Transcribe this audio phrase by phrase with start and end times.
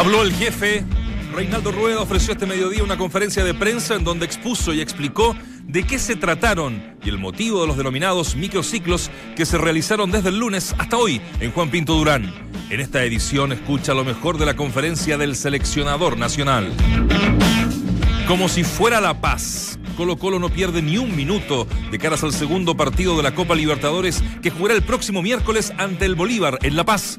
[0.00, 0.82] Habló el jefe.
[1.34, 5.82] Reinaldo Rueda ofreció este mediodía una conferencia de prensa en donde expuso y explicó de
[5.82, 10.38] qué se trataron y el motivo de los denominados microciclos que se realizaron desde el
[10.38, 12.32] lunes hasta hoy en Juan Pinto Durán.
[12.70, 16.72] En esta edición escucha lo mejor de la conferencia del seleccionador nacional.
[18.26, 19.78] Como si fuera La Paz.
[19.98, 23.54] Colo Colo no pierde ni un minuto de caras al segundo partido de la Copa
[23.54, 27.18] Libertadores que jugará el próximo miércoles ante el Bolívar en La Paz.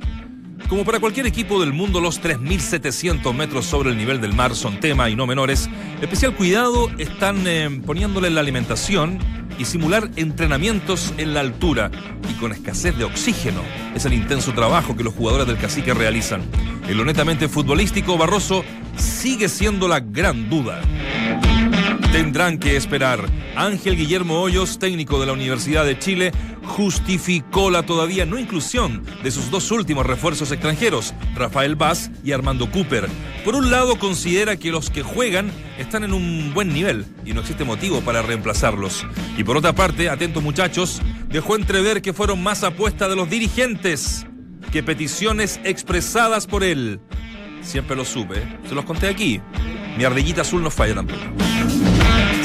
[0.71, 4.79] Como para cualquier equipo del mundo, los 3.700 metros sobre el nivel del mar son
[4.79, 5.69] tema y no menores.
[6.01, 9.19] Especial cuidado están eh, poniéndole en la alimentación
[9.59, 11.91] y simular entrenamientos en la altura
[12.29, 13.59] y con escasez de oxígeno.
[13.95, 16.41] Es el intenso trabajo que los jugadores del cacique realizan.
[16.87, 18.63] En lo netamente futbolístico, Barroso
[18.95, 20.79] sigue siendo la gran duda.
[22.11, 23.25] Tendrán que esperar.
[23.55, 26.33] Ángel Guillermo Hoyos, técnico de la Universidad de Chile,
[26.65, 32.69] justificó la todavía no inclusión de sus dos últimos refuerzos extranjeros, Rafael Vaz y Armando
[32.69, 33.07] Cooper.
[33.45, 37.39] Por un lado, considera que los que juegan están en un buen nivel y no
[37.39, 39.05] existe motivo para reemplazarlos.
[39.37, 44.25] Y por otra parte, atentos muchachos, dejó entrever que fueron más apuestas de los dirigentes
[44.73, 46.99] que peticiones expresadas por él.
[47.61, 49.39] Siempre lo supe, se los conté aquí.
[49.97, 51.21] Mi ardillita azul no falla tampoco.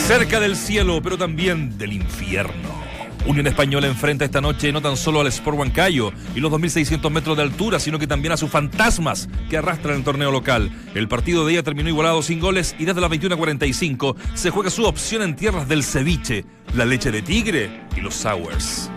[0.07, 2.69] Cerca del cielo, pero también del infierno.
[3.27, 7.37] Unión Española enfrenta esta noche no tan solo al Sport Huancayo y los 2.600 metros
[7.37, 10.71] de altura, sino que también a sus fantasmas que arrastran el torneo local.
[10.95, 14.85] El partido de ella terminó igualado sin goles y desde las 21.45 se juega su
[14.85, 16.45] opción en tierras del ceviche,
[16.77, 18.89] la leche de tigre y los sours.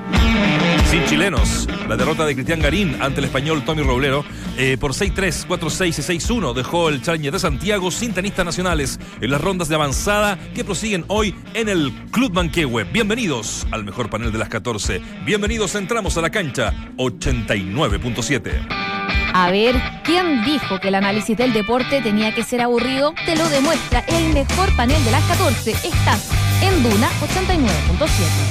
[0.90, 4.26] Sin chilenos, la derrota de Cristian Garín ante el español Tommy Roblero
[4.58, 9.30] eh, por 6-3, 4-6 y 6-1 dejó el Challenger de Santiago sin tenistas nacionales en
[9.30, 12.86] las rondas de avanzada que prosiguen hoy en el Club Manquehue.
[12.86, 15.00] Bienvenidos al mejor panel de las 14.
[15.26, 18.67] Bienvenidos, entramos a la cancha 89.7.
[19.32, 23.14] A ver, ¿quién dijo que el análisis del deporte tenía que ser aburrido?
[23.28, 25.70] Te lo demuestra el mejor panel de las 14.
[25.70, 26.32] Estás
[26.64, 28.48] en Duna 89.7.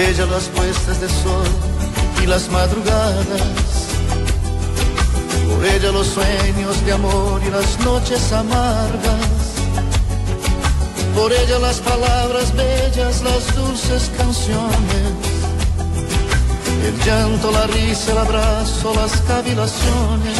[0.00, 1.46] Por ella las puestas de sol
[2.22, 3.42] y las madrugadas.
[5.46, 9.52] Por ella los sueños de amor y las noches amargas.
[11.14, 15.12] Por ella las palabras bellas, las dulces canciones.
[16.86, 20.38] El llanto, la risa, el abrazo, las cavilaciones.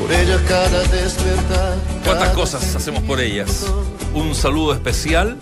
[0.00, 1.76] Por ella cada despertar.
[2.04, 3.66] ¿Cuántas cosas hacemos por ellas?
[4.14, 5.38] Un saludo especial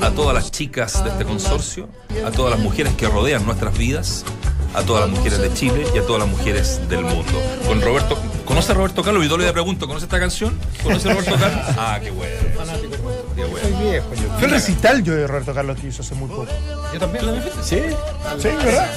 [0.00, 1.88] a todas las chicas de este consorcio,
[2.24, 4.24] a todas las mujeres que rodean nuestras vidas,
[4.74, 7.40] a todas las mujeres de Chile y a todas las mujeres del mundo.
[7.66, 9.24] Con Roberto, ¿conoce a Roberto Carlos?
[9.24, 10.58] Y yo le pregunto, ¿conoce esta canción?
[10.82, 11.64] ¿Conoce a Roberto Carlos?
[11.78, 12.34] Ah, qué bueno.
[13.36, 13.78] Qué Soy bueno.
[13.80, 14.28] viejo yo.
[14.38, 16.46] Fue el recital yo de Roberto Carlos que hizo hace muy poco.
[16.92, 17.80] Yo también la ¿Sí?
[18.38, 18.90] Sí, ¿verdad?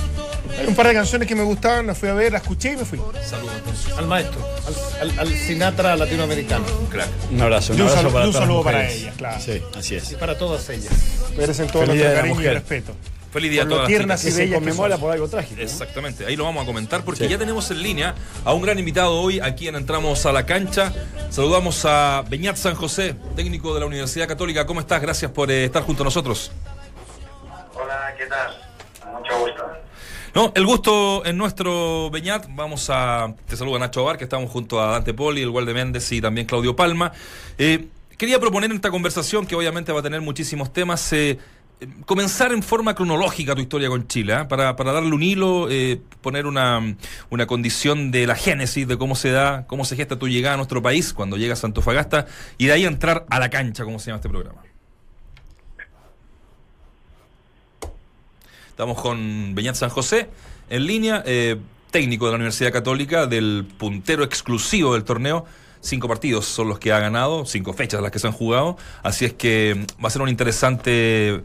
[0.59, 2.77] Hay un par de canciones que me gustaban, las fui a ver, las escuché y
[2.77, 2.99] me fui.
[3.27, 3.97] Saludos entonces.
[3.97, 4.39] Al maestro,
[5.01, 6.65] al, al- al Sinatra latinoamericano.
[6.79, 7.09] Un crack.
[7.31, 9.41] Un abrazo, un Y un abrazo saludo, para y un todas saludo para ellas, claro.
[9.41, 10.11] Sí, así es.
[10.11, 10.93] Y para todas ellas.
[11.37, 12.93] Merecen todo Feliz nuestro cariño y respeto.
[13.31, 15.55] Feliz día a Por todas tiernas se bellas que conmemora por algo trágico.
[15.55, 15.61] ¿no?
[15.63, 17.29] Exactamente, ahí lo vamos a comentar porque Sí.
[17.29, 18.13] ya tenemos en línea
[18.43, 20.91] a un gran invitado hoy aquí en Entramos a la Cancha.
[21.29, 24.65] Saludamos a Beñat San José, técnico de la Universidad Católica.
[24.65, 25.01] ¿Cómo estás?
[25.01, 26.51] Gracias por eh, estar junto a nosotros.
[27.73, 28.57] Hola, ¿qué tal?
[30.33, 32.47] No, el gusto es nuestro, Beñat.
[32.51, 33.33] Vamos a.
[33.47, 36.47] Te saluda Nacho Bar, que estamos junto a Dante Poli, el Walde Méndez y también
[36.47, 37.11] Claudio Palma.
[37.57, 37.87] Eh,
[38.17, 41.37] quería proponer en esta conversación, que obviamente va a tener muchísimos temas, eh,
[41.81, 44.47] eh, comenzar en forma cronológica tu historia con Chile, ¿ah?
[44.47, 46.95] para, para darle un hilo, eh, poner una,
[47.29, 50.57] una condición de la génesis, de cómo se da, cómo se gesta tu llegada a
[50.57, 52.27] nuestro país cuando llegas a Antofagasta,
[52.57, 54.61] y de ahí entrar a la cancha, como se llama este programa.
[58.81, 60.27] Estamos con Beñat San José
[60.67, 61.57] en línea, eh,
[61.91, 65.45] técnico de la Universidad Católica, del puntero exclusivo del torneo.
[65.81, 68.77] Cinco partidos son los que ha ganado, cinco fechas las que se han jugado.
[69.03, 71.43] Así es que mm, va a ser un interesante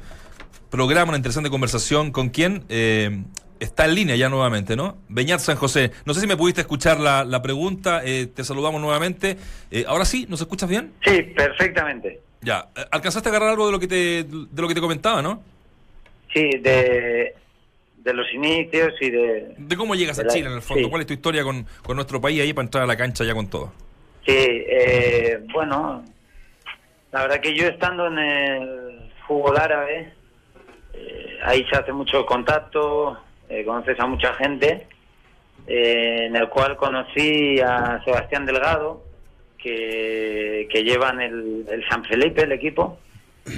[0.71, 3.23] programa, una interesante conversación con quien eh,
[3.61, 4.97] está en línea ya nuevamente, ¿no?
[5.11, 5.93] Beñat San José.
[6.06, 9.37] No sé si me pudiste escuchar la, la pregunta, eh, te saludamos nuevamente.
[9.71, 10.94] Eh, Ahora sí, ¿nos escuchas bien?
[11.05, 12.23] Sí, perfectamente.
[12.41, 15.43] Ya, alcanzaste a agarrar algo de lo que te, de lo que te comentaba, ¿no?
[16.32, 17.34] Sí, de,
[17.99, 19.55] de los inicios y de...
[19.56, 20.90] De cómo llegas a la- Chile en el fondo, sí.
[20.90, 23.34] cuál es tu historia con, con nuestro país ahí para entrar a la cancha ya
[23.34, 23.73] con todo.
[24.26, 26.05] Sí, eh, bueno,
[27.12, 30.12] la verdad que yo estando en el fútbol árabe,
[30.94, 33.19] eh, ahí se hace mucho contacto,
[33.49, 34.87] eh, conoces a mucha gente
[35.69, 39.05] eh, en el cual conocí a Sebastián Delgado,
[39.58, 42.99] que, que llevan el, el San Felipe, el equipo,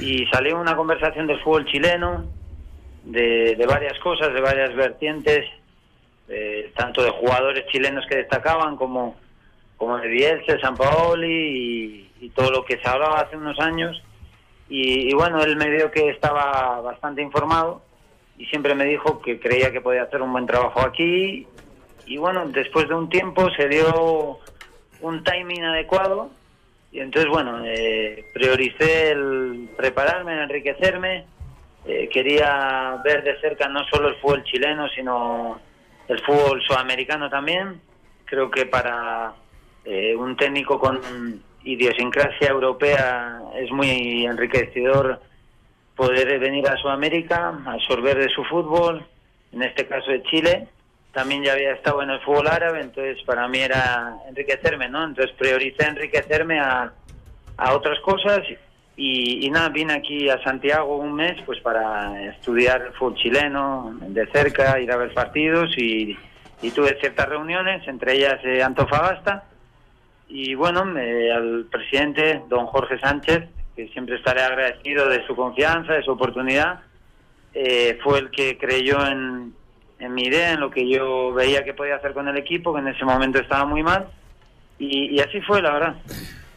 [0.00, 2.26] y salió una conversación del fútbol chileno,
[3.08, 5.46] de, de varias cosas, de varias vertientes,
[6.28, 9.16] eh, tanto de jugadores chilenos que destacaban como,
[9.78, 14.02] como de Bielsa, San Paoli y, todo lo que se hablaba hace unos años.
[14.68, 17.80] Y, bueno, él me dio que estaba bastante informado
[18.36, 21.46] y siempre me dijo que creía que podía hacer un buen trabajo aquí.
[22.06, 24.38] Y bueno, después de un tiempo se dio
[25.00, 26.30] un timing adecuado
[26.92, 31.24] y entonces, bueno, eh, prioricé el prepararme, enriquecerme.
[31.88, 35.58] Eh, quería ver de cerca no solo el fútbol chileno, sino
[36.06, 37.80] el fútbol sudamericano también.
[38.26, 39.32] Creo que para
[39.86, 41.00] eh, un técnico con
[41.64, 45.18] idiosincrasia europea es muy enriquecedor
[45.96, 49.06] poder venir a Sudamérica, absorber de su fútbol,
[49.52, 50.68] en este caso de Chile.
[51.12, 55.04] También ya había estado en el fútbol árabe, entonces para mí era enriquecerme, ¿no?
[55.04, 56.92] Entonces prioricé enriquecerme a,
[57.56, 58.40] a otras cosas
[58.98, 63.96] y, y nada, vine aquí a Santiago un mes pues para estudiar el fútbol chileno
[64.02, 66.18] de cerca, ir a ver partidos y,
[66.62, 69.44] y tuve ciertas reuniones, entre ellas eh, Antofagasta.
[70.28, 73.44] Y bueno, me- al presidente, don Jorge Sánchez,
[73.76, 76.80] que siempre estaré agradecido de su confianza, de su oportunidad,
[77.54, 79.54] eh, fue el que creyó en,
[80.12, 82.88] mi idea, en lo que yo veía que podía hacer con el equipo, que en
[82.88, 84.08] ese momento estaba muy mal.
[84.80, 85.94] Y así fue, la verdad.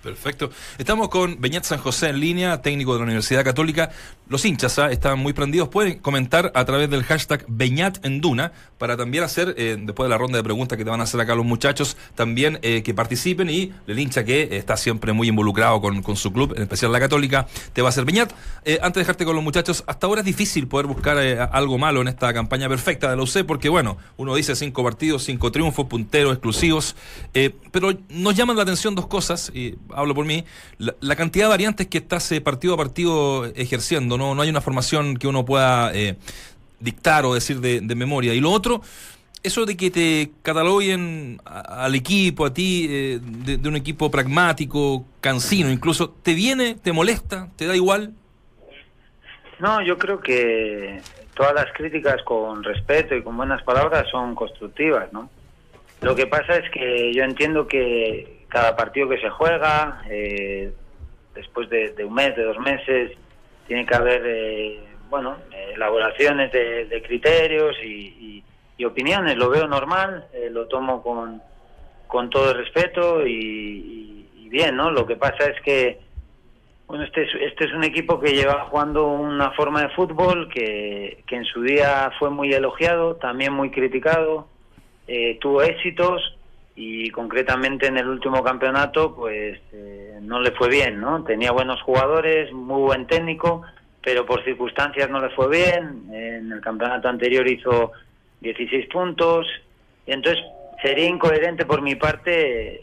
[0.02, 0.50] Perfecto.
[0.80, 3.92] Estamos con Beñat San José en línea, técnico de la Universidad Católica.
[4.28, 4.92] Los hinchas ¿ah?
[4.92, 5.70] están muy prendidos.
[5.70, 10.10] Pueden comentar a través del hashtag Beñat en Duna para también hacer, eh, después de
[10.10, 12.96] la ronda de preguntas que te van a hacer acá los muchachos, también eh, que
[12.96, 16.92] participen y el hincha que está siempre muy involucrado con, con su club, en especial
[16.92, 18.32] la Católica, te va a hacer Beñat.
[18.66, 21.18] Eh, antes de dejarte con los muchachos, hasta ahora es difícil poder buscar
[21.52, 25.26] algo malo en esta campaña perfecta de la UC porque, bueno, uno dice cinco partidos,
[25.26, 26.96] cinco triunfos, punteros exclusivos,
[27.72, 30.44] pero nos llaman la atención dos cosas, y hablo por mí,
[30.78, 34.50] la, la cantidad de variantes que estás eh, partido a partido ejerciendo, no, no hay
[34.50, 36.16] una formación que uno pueda eh,
[36.80, 38.34] dictar o decir de, memoria.
[38.34, 38.82] Y lo otro,
[39.44, 45.70] eso de que te cataloguen al equipo, a ti, eh, de un equipo pragmático, cansino,
[45.70, 48.14] incluso, ¿te viene, te molesta, te da igual?
[49.60, 51.02] No, yo creo que
[51.36, 55.30] todas las críticas con respeto y con buenas palabras son constructivas, ¿no?
[56.02, 60.74] Lo que pasa es que yo entiendo que cada partido que se juega, eh,
[61.34, 63.14] después de, un mes, de dos meses,
[63.66, 65.38] tiene que haber, eh, bueno,
[65.74, 68.44] elaboraciones de, criterios y,
[68.78, 69.38] y- opiniones.
[69.38, 71.40] Lo veo normal, eh, lo tomo con,
[72.08, 74.90] con todo el respeto y, y- y bien, ¿no?
[74.90, 76.00] Lo que pasa es que
[76.88, 81.24] bueno, este es, este es un equipo que lleva jugando una forma de fútbol que,
[81.26, 84.48] que en su día fue muy elogiado, también muy criticado,
[85.08, 86.38] eh, tuvo éxitos
[86.84, 91.24] y concretamente en el último campeonato pues eh, no le fue bien, ¿no?
[91.24, 93.62] Tenía buenos jugadores, muy buen técnico,
[94.04, 96.06] pero por circunstancias no le fue bien.
[96.12, 97.92] En el campeonato anterior hizo
[98.40, 99.46] 16 puntos,
[100.08, 100.44] entonces
[100.82, 102.82] sería incoherente por mi parte eh,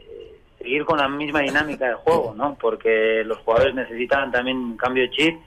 [0.58, 2.56] seguir con la misma dinámica de juego, ¿no?
[2.60, 5.40] Porque los jugadores necesitaban también un cambio de chip.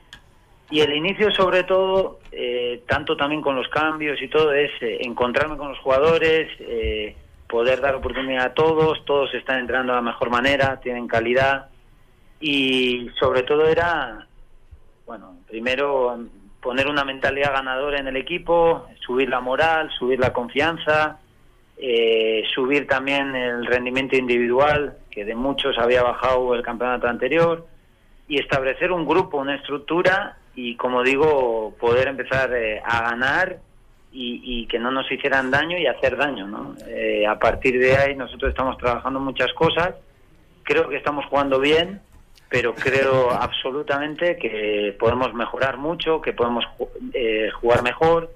[0.70, 4.98] Y el inicio, sobre todo, eh, tanto también con los cambios y todo, es eh,
[5.02, 7.16] encontrarme con los jugadores, eh,
[7.52, 11.68] poder dar oportunidad a todos, todos están entrando de la mejor manera, tienen calidad.
[12.40, 14.26] Y sobre todo era,
[15.06, 16.18] bueno, primero
[16.62, 21.20] poner una mentalidad ganadora en el equipo, subir la moral, subir la confianza,
[21.78, 27.68] eh, subir también el rendimiento individual, que de muchos había bajado el campeonato anterior,
[28.30, 33.60] y establecer un grupo, una estructura y, como digo, poder empezar eh, a ganar
[34.12, 36.48] y, y que no nos hicieran daño y hacer daño.
[36.48, 36.76] ¿no?
[36.88, 39.96] Eh, a partir de ahí nosotros estamos trabajando muchas cosas,
[40.64, 42.02] creo que estamos jugando bien,
[42.50, 46.66] pero creo absolutamente que podemos mejorar mucho, que podemos
[47.14, 48.32] eh, jugar mejor.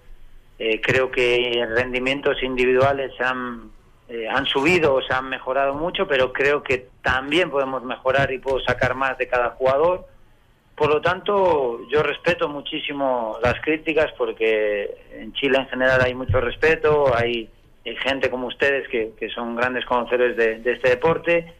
[0.57, 3.71] Eh, creo que rendimientos individuales han,
[4.07, 8.39] eh, han subido o se han mejorado mucho, pero creo que también podemos mejorar y
[8.39, 10.07] puedo sacar más de cada jugador.
[10.75, 16.41] Por lo tanto, yo respeto muchísimo las críticas porque en Chile en general hay mucho
[16.41, 17.49] respeto, hay,
[18.01, 21.53] gente como ustedes que, son grandes conocedores de, este deporte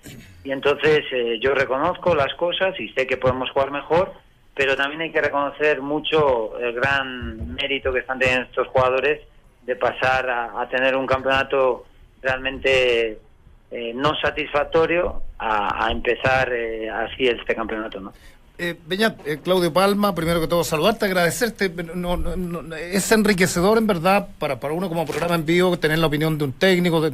[0.43, 4.11] y entonces eh, yo reconozco las cosas y sé que podemos jugar mejor,
[4.55, 9.21] pero también hay que reconocer mucho el gran mérito que están teniendo estos jugadores
[9.61, 11.85] de pasar a, tener un campeonato
[12.23, 13.19] realmente
[13.69, 18.13] eh, no satisfactorio a, a empezar eh, así este campeonato, ¿no?
[18.57, 21.69] Eh, Beñat, eh, Claudio Palma, primero que todo saludarte, agradecerte.
[21.93, 25.99] No, no, no, es enriquecedor en verdad para, para uno como programa en vivo tener
[25.99, 27.05] la opinión de un técnico,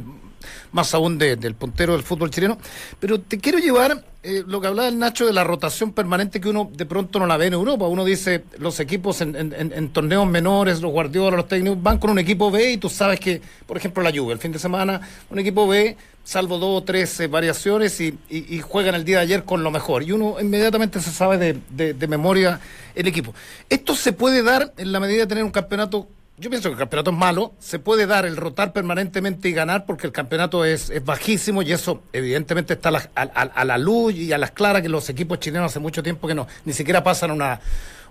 [0.70, 2.58] más aún de- del puntero del fútbol chileno.
[3.00, 6.48] Pero te quiero llevar eh, lo que hablaba el Nacho de la rotación permanente que
[6.48, 7.88] uno de pronto no la ve en Europa.
[7.88, 12.52] Uno dice, los equipos en torneos menores, los guardiolas, los técnicos, van con un equipo
[12.52, 15.66] B y tú sabes que, por ejemplo, la Juve, el fin de semana, un equipo
[15.66, 18.18] B, salvo dos o tres eh, variaciones y,
[18.62, 20.02] juegan el día de ayer con lo mejor.
[20.02, 22.60] Y uno inmediatamente se sabe de, de- de memoria
[22.94, 23.34] el equipo.
[23.68, 26.78] Esto se puede dar en la medida de tener un campeonato yo pienso que el
[26.78, 30.90] campeonato es malo, se puede dar el rotar permanentemente y ganar porque el campeonato es,
[30.90, 34.50] es bajísimo y eso evidentemente está a la, a- a la luz y a las
[34.50, 37.60] claras que los equipos chilenos hace mucho tiempo que no, ni siquiera pasan una,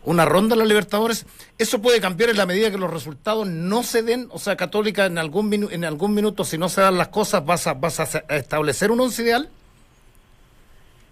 [0.03, 1.25] una ronda en los Libertadores.
[1.57, 5.05] Eso puede cambiar en la medida que los resultados no se den, o sea, Católica
[5.05, 7.99] en algún, minu- en algún minuto si no se dan las cosas vas a, vas
[7.99, 8.03] a
[8.35, 9.49] establecer un once ideal.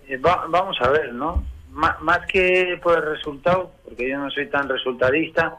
[0.07, 1.43] Eh, va- vamos a ver, ¿no?
[1.71, 5.55] Má- más que por el resultado, porque yo no soy tan resultadista,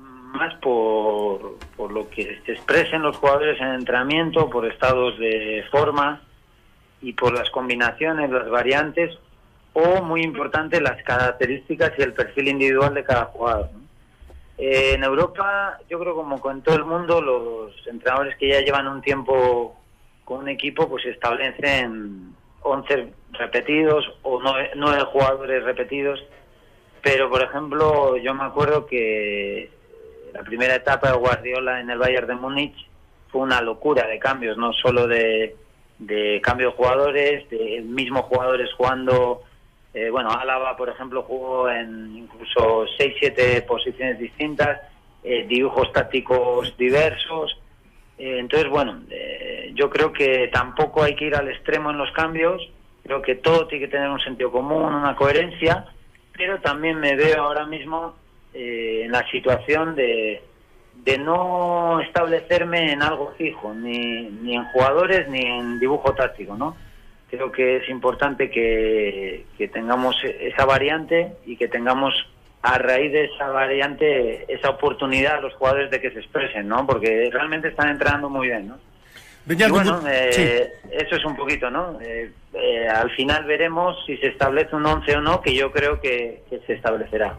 [0.00, 6.20] más por, por lo que se expresen los jugadores en entrenamiento, por estados de forma
[7.00, 9.16] y por las combinaciones, las variantes,
[9.78, 13.68] o muy importante, las características y el perfil individual de cada jugador.
[14.56, 18.88] Eh, en Europa, yo creo como con todo el mundo, los entrenadores que ya llevan
[18.88, 19.78] un tiempo
[20.24, 26.24] con un equipo, pues establecen 11 repetidos o 9, nueve jugadores repetidos.
[27.02, 29.70] Pero, por ejemplo, yo me acuerdo que
[30.32, 32.88] la primera etapa de Guardiola en el Bayern de Múnich
[33.28, 35.54] fue una locura de cambios, no solo de,
[35.98, 39.42] de cambio de jugadores, de mismos jugadores jugando.
[39.96, 44.78] Eh, bueno, Álava, por ejemplo, jugó en incluso 6-7 posiciones distintas,
[45.24, 47.58] eh, dibujos tácticos diversos.
[48.18, 52.12] Eh, entonces, bueno, eh, yo creo que tampoco hay que ir al extremo en los
[52.12, 52.60] cambios.
[53.04, 55.86] Creo que todo tiene que tener un sentido común, una coherencia,
[56.36, 58.16] pero también me veo ahora mismo
[58.52, 60.42] en la situación de,
[61.04, 66.76] de no establecerme en algo fijo, ni, ni en jugadores ni en dibujo táctico, ¿no?
[67.30, 72.14] Creo que es importante que, que tengamos esa variante y que tengamos
[72.62, 76.86] a raíz de esa variante esa oportunidad a los jugadores de que se expresen, ¿no?
[76.86, 78.78] Porque realmente están entrenando muy bien, ¿no?
[79.48, 80.88] Y bueno, eh, sí.
[80.90, 82.00] eso es un poquito, ¿no?
[82.00, 86.00] Eh, eh, al final veremos si se establece un 11 o no, que yo creo
[86.00, 87.36] que, que se establecerá.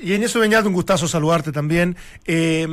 [0.00, 1.96] Y en eso, Beñat, un gustazo saludarte también.
[2.24, 2.66] Eh,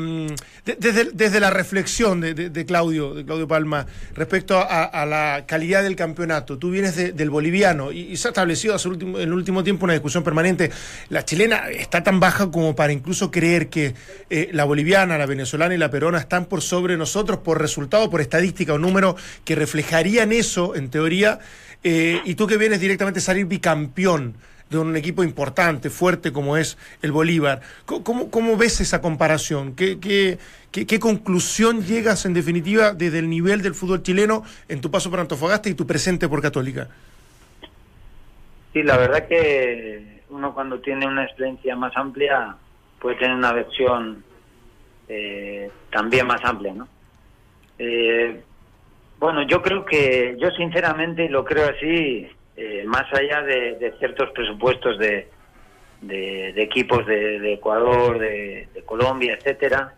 [0.63, 5.83] de- desde, desde la reflexión de, de- Claudio, de Claudio Palma, respecto a, la calidad
[5.83, 9.85] del campeonato, tú vienes de- del boliviano y, se ha establecido en el último tiempo
[9.85, 10.71] una discusión permanente.
[11.09, 13.93] La chilena está tan baja como para incluso creer que
[14.29, 18.21] eh, la boliviana, la venezolana y la peruana están por sobre nosotros por resultado, por
[18.21, 21.39] estadística o número que reflejarían eso, en teoría.
[21.83, 24.35] Eh, y tú que vienes directamente a salir bicampeón
[24.69, 27.61] de un equipo importante, fuerte como es el Bolívar.
[27.85, 29.75] ¿Cómo, ves esa comparación?
[29.75, 30.37] ¿Qué, qué,
[30.71, 35.09] qué- qué conclusión llegas en definitiva desde el nivel del fútbol chileno en tu paso
[35.09, 36.87] por Antofagasta y tu presente por Católica?
[38.73, 42.57] Sí, la verdad que uno cuando tiene una experiencia más amplia
[42.99, 44.23] puede tener una versión
[45.07, 46.87] eh, también más amplia, ¿no?
[47.77, 48.41] Eh,
[49.19, 54.97] bueno, yo creo que, yo sinceramente lo creo así, eh, más allá de, ciertos presupuestos
[54.97, 55.27] de,
[56.01, 59.93] de, equipos de, Ecuador, de, Colombia, etcétera,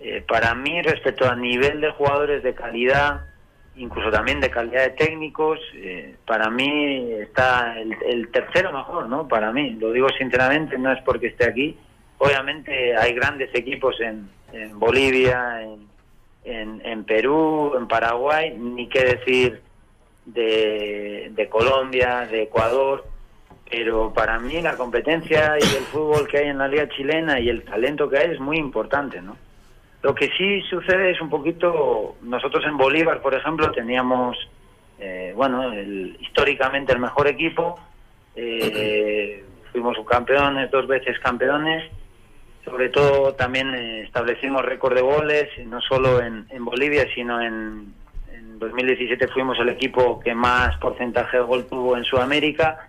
[0.00, 3.22] eh, para mí respecto a nivel de jugadores de calidad,
[3.74, 9.26] incluso también de calidad de técnicos, eh, para mí está el, el tercero mejor, ¿no?
[9.26, 11.76] Para mí, lo digo sinceramente, no es porque esté aquí.
[12.18, 15.88] Obviamente hay grandes equipos en, en Bolivia, en,
[16.44, 19.67] en, en Perú, en Paraguay, ni qué decir
[20.34, 23.04] de, de Colombia, de Ecuador,
[23.70, 27.48] pero para mí la competencia y el fútbol que hay en la liga chilena y
[27.48, 29.36] el talento que hay es muy importante, ¿no?
[30.02, 34.36] Lo que sí sucede es un poquito, nosotros en Bolívar, por ejemplo, teníamos,
[35.00, 37.78] eh, bueno, el- históricamente el mejor equipo,
[38.36, 41.90] eh, fuimos subcampeones, dos veces campeones,
[42.64, 47.92] sobre todo también eh, establecimos récord de goles, no solo en, en Bolivia, sino en,
[48.58, 52.88] en 2017 fuimos el equipo que más porcentaje de gol tuvo en Sudamérica.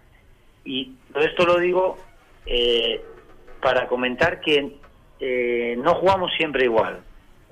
[0.65, 1.97] Y todo esto lo digo
[2.47, 2.99] eh,
[3.61, 4.77] para comentar que
[5.19, 7.01] eh, no jugamos siempre igual.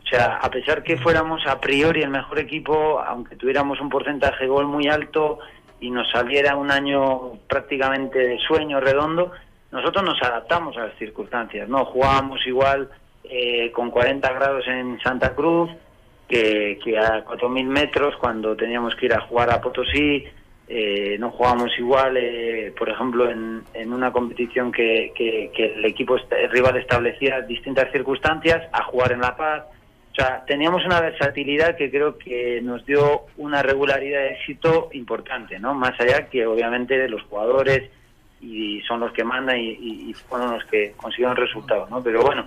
[0.04, 4.46] O sea, a pesar que fuéramos a priori el mejor equipo, aunque tuviéramos un porcentaje
[4.46, 5.38] de gol muy alto
[5.80, 9.32] y nos saliera un año prácticamente de sueño redondo,
[9.72, 11.70] nosotros nos adaptamos a las circunstancias.
[11.70, 12.90] No jugábamos igual
[13.26, 15.70] eh, con 40 grados en Santa Cruz
[16.28, 20.26] que, que a 4.000 metros cuando teníamos que ir a jugar a Potosí
[20.70, 26.18] eh, no jugamos igual, eh, por ejemplo, en, en una competición que, que, el equipo
[26.52, 29.64] rival establecía distintas circunstancias, a jugar en La Paz.
[30.12, 35.58] O sea, teníamos una versatilidad que creo que nos dio una regularidad de éxito importante,
[35.58, 35.74] ¿no?
[35.74, 37.90] Más allá que obviamente los jugadores
[38.42, 42.04] y son los que mandan y, y- y fueron los que consiguieron resultados, ¿no?
[42.04, 42.46] Pero bueno,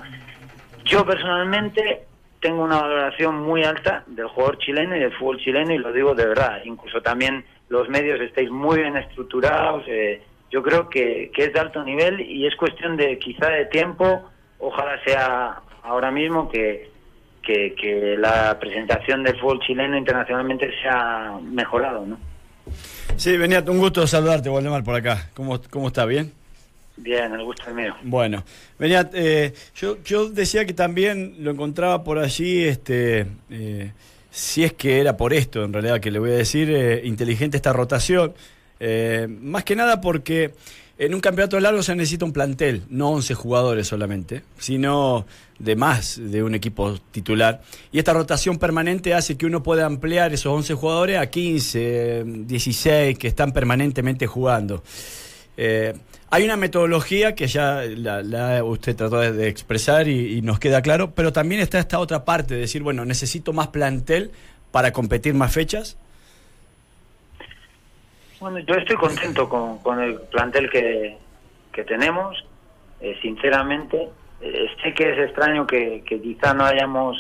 [0.85, 2.03] yo personalmente
[2.41, 6.15] tengo una valoración muy alta del jugador chileno y del fútbol chileno y lo digo
[6.15, 6.61] de verdad.
[6.65, 9.85] Incluso también los medios estáis muy bien estructurados.
[9.87, 14.29] eh, yo creo que, es de alto nivel y es cuestión de quizá de tiempo.
[14.59, 16.91] Ojalá sea ahora mismo que,
[17.43, 22.19] que, que la presentación del fútbol chileno internacionalmente sea mejorado, ¿no?
[23.17, 25.31] Sí, Beniat, un gusto saludarte, Waldemar, por acá.
[25.35, 26.05] ¿Cómo, cómo está?
[26.05, 26.33] ¿Bien?
[27.03, 27.95] Bien, el gusto es mío.
[28.03, 28.45] Bueno,
[28.79, 33.93] Beniat, eh, yo, yo decía que también lo encontraba por allí, este, eh,
[34.31, 37.57] si es que era por esto, en realidad, que le voy a decir, eh, inteligente
[37.57, 38.35] esta rotación.
[38.79, 40.53] Eh, más que nada porque
[40.99, 45.27] en un campeonato largo se necesita un plantel, no 11 jugadores solamente, sino
[45.59, 47.63] de más de un equipo titular.
[47.93, 53.19] Y esta rotación permanente hace que uno pueda ampliar esos 11 jugadores a 15, 16
[53.19, 54.83] que están permanentemente jugando.
[56.31, 61.13] Hay una metodología que ya la, la usted trató de, expresar y, nos queda claro,
[61.15, 64.31] pero también está esta otra parte de decir, bueno, necesito más plantel
[64.71, 65.99] para competir más fechas.
[68.39, 71.19] Bueno, yo estoy contento con, con el plantel que,
[71.73, 72.45] que tenemos,
[73.01, 74.09] eh, sinceramente.
[74.41, 77.19] Eh, sé que es extraño que, que quizá no hayamos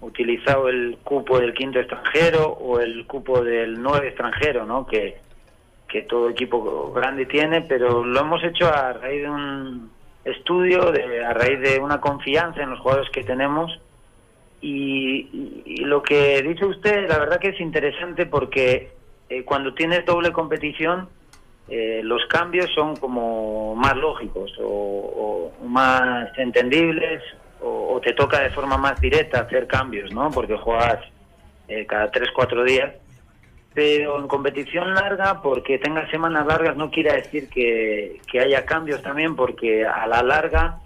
[0.00, 4.86] utilizado el cupo del quinto extranjero o el cupo del nueve extranjero, ¿no?
[4.86, 5.20] Que,
[5.88, 9.90] que todo equipo grande tiene, pero lo hemos hecho a raíz de un
[10.24, 13.70] estudio, de, a raíz de una confianza en los jugadores que tenemos.
[14.60, 18.90] Y, y- lo que dice usted, la verdad que es interesante porque
[19.28, 21.08] eh, cuando tienes doble competición,
[21.68, 27.22] eh, los cambios son como más lógicos o, más entendibles
[27.60, 30.30] o, te toca de forma más directa hacer cambios, ¿no?
[30.32, 31.00] Porque juegas
[31.66, 32.94] eh, cada tres, cuatro días.
[33.74, 39.02] Pero en competición larga, porque tengas semanas largas, no quiere decir que, que haya cambios
[39.02, 40.80] también, porque a la larga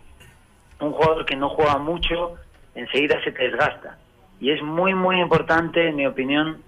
[0.80, 2.36] un jugador que no juega mucho
[2.74, 3.98] enseguida se desgasta.
[4.40, 6.62] Y es muy, muy importante, en mi opinión,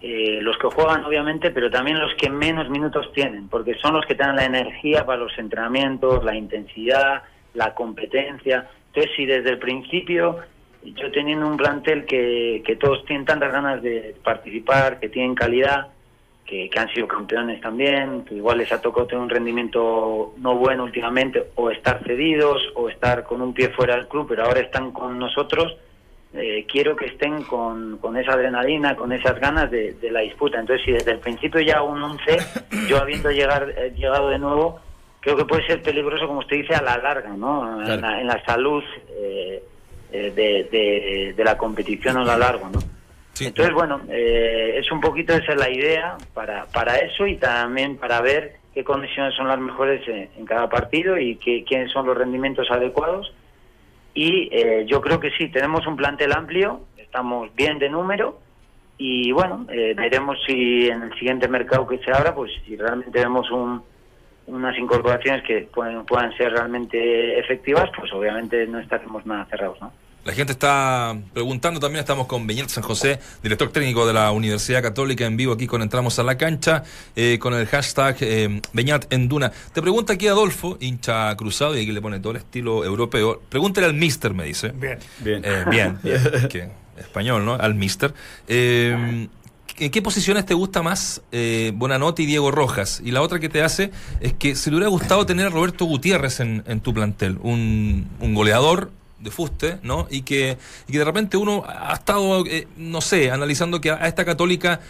[0.00, 4.06] eh, los que juegan, obviamente, pero también los que menos minutos tienen, porque son los
[4.06, 7.22] que te dan la energía para los entrenamientos, la intensidad,
[7.54, 8.68] la competencia.
[8.86, 10.38] Entonces, si desde el principio,
[10.82, 15.88] yo teniendo un plantel que, que todos tienen tantas ganas de participar, que tienen calidad,
[16.44, 20.54] que, que han sido campeones también, que igual les ha tocado tener un rendimiento no
[20.56, 24.60] bueno últimamente, o estar cedidos, o estar con un pie fuera del club, pero ahora
[24.60, 25.76] están con nosotros,
[26.32, 30.58] eh, quiero que estén con, con esa adrenalina, con esas ganas de, de la disputa.
[30.60, 32.38] Entonces, si desde el principio ya un 11,
[32.88, 34.80] yo habiendo llegar, eh, llegado de nuevo,
[35.20, 37.82] creo que puede ser peligroso, como usted dice, a la larga, ¿no?
[37.82, 39.62] En, la, en la salud eh,
[40.12, 42.80] eh, de, de- de la competición a la larga, ¿no?
[43.34, 43.46] Sí.
[43.46, 47.96] Entonces, bueno, eh, es un poquito esa es la idea para, para eso y también
[47.96, 52.06] para ver qué condiciones son las mejores en, en cada partido y qué, quiénes son
[52.06, 53.32] los rendimientos adecuados.
[54.14, 58.40] Y eh, yo creo que sí, tenemos un plantel amplio, estamos bien de número
[58.96, 63.20] y bueno, eh, veremos si en el siguiente mercado que se abra, pues si realmente
[63.20, 63.80] vemos un,
[64.48, 69.92] unas incorporaciones que pueden, puedan ser realmente efectivas, pues obviamente no estaremos nada cerrados, ¿no?
[70.24, 74.82] La gente está preguntando también, estamos con Beñat San José, director técnico de la Universidad
[74.82, 76.82] Católica, en vivo aquí con Entramos a la Cancha,
[77.16, 79.50] eh, con el hashtag eh, Beñat en Duna.
[79.72, 83.40] Te pregunta aquí Adolfo, hincha cruzado, y aquí le pone todo el estilo europeo.
[83.48, 84.72] Pregúntale al mister, me dice.
[84.72, 84.98] Bien.
[85.20, 85.42] Bien.
[85.42, 87.54] Eh, bien, bien, que español, ¿no?
[87.54, 88.12] Al mister.
[88.46, 89.28] Eh,
[89.80, 91.72] ¿En qué posiciones te gusta más eh,
[92.16, 93.00] y Diego Rojas?
[93.04, 95.84] Y la otra que te hace es que se le hubiera gustado tener a Roberto
[95.84, 100.06] Gutiérrez en, en tu plantel, un, un goleador de fuste, ¿no?
[100.10, 104.06] Y que, y que de repente uno ha estado, eh, no sé, analizando que a,
[104.06, 104.80] esta católica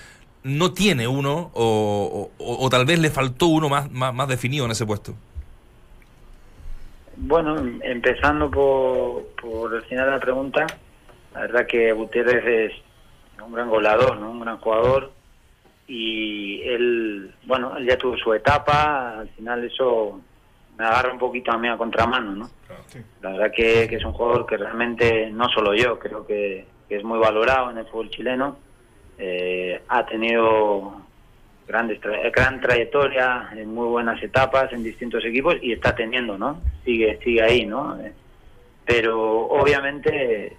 [0.42, 4.86] no tiene uno o, tal vez le faltó uno más, más, más definido en ese
[4.86, 5.14] puesto.
[7.16, 10.66] Bueno, em- empezando por, por el final de la pregunta,
[11.34, 12.87] la verdad que Gutiérrez es
[13.44, 14.30] un gran goleador, ¿no?
[14.30, 15.12] un gran jugador
[15.86, 20.20] y él, bueno, él ya tuvo su etapa, al final eso
[20.76, 22.50] me agarra un poquito a mí a contramano, ¿no?
[23.22, 26.96] La verdad que, que es un jugador que realmente, no solo yo, creo que, que
[26.96, 28.58] es muy valorado en el fútbol chileno,
[29.18, 31.00] eh, ha tenido
[31.66, 36.60] grandes tra- gran trayectoria en muy buenas etapas en distintos equipos y está teniendo, ¿no?
[36.84, 37.98] Sigue, sigue ahí, ¿no?
[38.00, 38.12] Eh,
[38.84, 40.56] Pero obviamente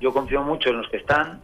[0.00, 1.40] yo confío mucho en los que están,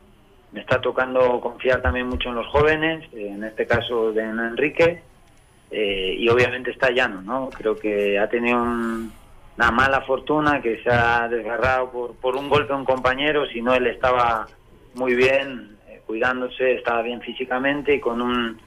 [0.57, 5.03] me está tocando confiar también mucho en los jóvenes, eh, en este caso de Enrique,
[5.71, 7.51] eh, y obviamente está llano, ¿no?
[7.51, 9.13] Creo que ha tenido un-
[9.59, 13.61] una mala fortuna, que se ha desgarrado por, por un golpe a un compañero, si
[13.61, 14.47] no él estaba
[14.95, 18.59] muy bien, eh, cuidándose, estaba bien físicamente y con un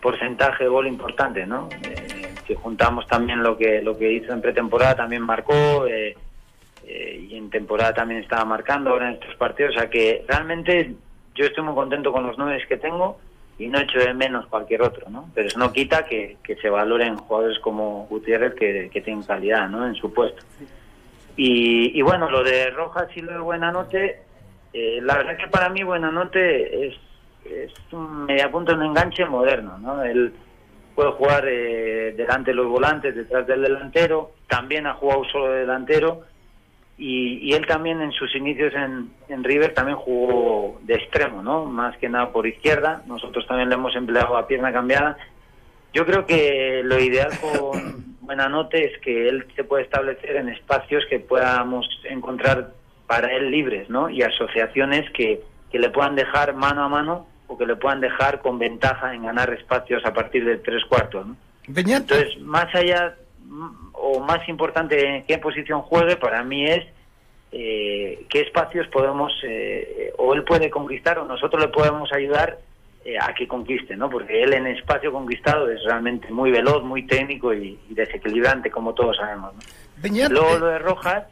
[0.00, 1.68] porcentaje de gol importante, ¿no?
[1.82, 6.14] Eh, si juntamos también lo que lo que hizo en pretemporada, también marcó, eh,
[6.86, 10.94] y en temporada también estaba marcando ahora en estos partidos, o sea que realmente
[11.34, 13.18] yo estoy muy contento con los nueve que tengo
[13.58, 15.30] y no echo de menos cualquier otro, ¿no?
[15.34, 19.68] Pero eso no quita que, que se valoren jugadores como Gutiérrez que, que tienen calidad,
[19.68, 19.86] ¿no?
[19.86, 20.42] En su puesto.
[21.36, 24.22] Y, y bueno, lo de Rojas y lo de Buenanote,
[24.72, 26.94] eh, la verdad que para mí Buenanote es,
[27.44, 30.02] es un mediapunto en enganche moderno, ¿no?
[30.02, 30.32] Él
[30.94, 35.60] puede jugar eh, delante de los volantes, detrás del delantero, también ha jugado solo de
[35.60, 36.22] delantero
[36.96, 41.64] y, y él también en sus inicios en, en River también jugó de extremo, ¿no?
[41.64, 45.16] Más que nada por izquierda, nosotros también le hemos empleado a pierna cambiada.
[45.92, 51.04] Yo creo que lo ideal con Buenanote es que él se puede establecer en espacios
[51.10, 52.72] que podamos encontrar
[53.06, 54.08] para él libres, ¿no?
[54.08, 58.40] Y asociaciones que, que le puedan dejar mano a mano o que le puedan dejar
[58.40, 61.36] con ventaja en ganar espacios a partir del tres cuartos, ¿no?
[61.66, 63.16] Entonces, más allá
[63.92, 66.84] o más importante en qué posición juegue, para mí es
[67.52, 72.58] eh, qué espacios podemos, eh, o él puede conquistar o nosotros le podemos ayudar
[73.04, 74.08] eh, a que conquiste, ¿no?
[74.08, 78.94] Porque él en espacio conquistado es realmente muy veloz, muy técnico y, y desequilibrante, como
[78.94, 79.60] todos sabemos, ¿no?
[80.30, 81.24] Luego eh, lo de Rojas,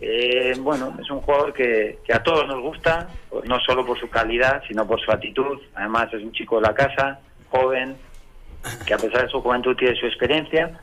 [0.00, 4.00] eh, bueno, es un jugador que, que a todos nos gusta, pues, no solo por
[4.00, 5.60] su calidad, sino por su actitud.
[5.74, 7.20] Además es un chico de la casa,
[7.50, 7.96] joven,
[8.86, 10.80] que a pesar de su juventud tiene su experiencia.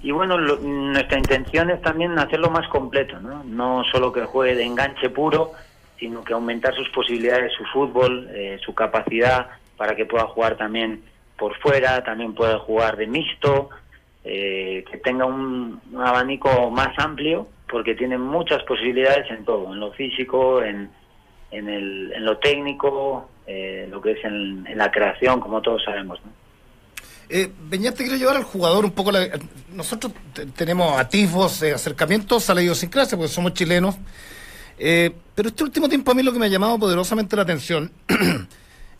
[0.00, 3.42] Y bueno, lo- nuestra intención es también hacerlo más completo, ¿no?
[3.44, 5.52] No solo que juegue de enganche puro,
[5.98, 11.02] sino que aumentar sus posibilidades, su fútbol, eh, su capacidad para que pueda jugar también
[11.36, 13.70] por fuera, también pueda jugar de mixto,
[14.24, 19.92] eh, que tenga un, abanico más amplio, porque tiene muchas posibilidades en todo, en lo
[19.92, 20.90] físico, en,
[21.50, 25.82] en, el, en lo técnico, eh, lo que es en, en la creación, como todos
[25.84, 26.20] sabemos.
[26.24, 26.30] ¿no?
[27.30, 29.12] Eh, Beñat, te quiero llevar al jugador un poco.
[29.12, 29.28] la-
[29.74, 33.96] nosotros te- tenemos atisbos de acercamientos a la idiosincrasia porque somos chilenos.
[34.78, 37.90] Eh, pero este último tiempo a mí lo que me ha llamado poderosamente la atención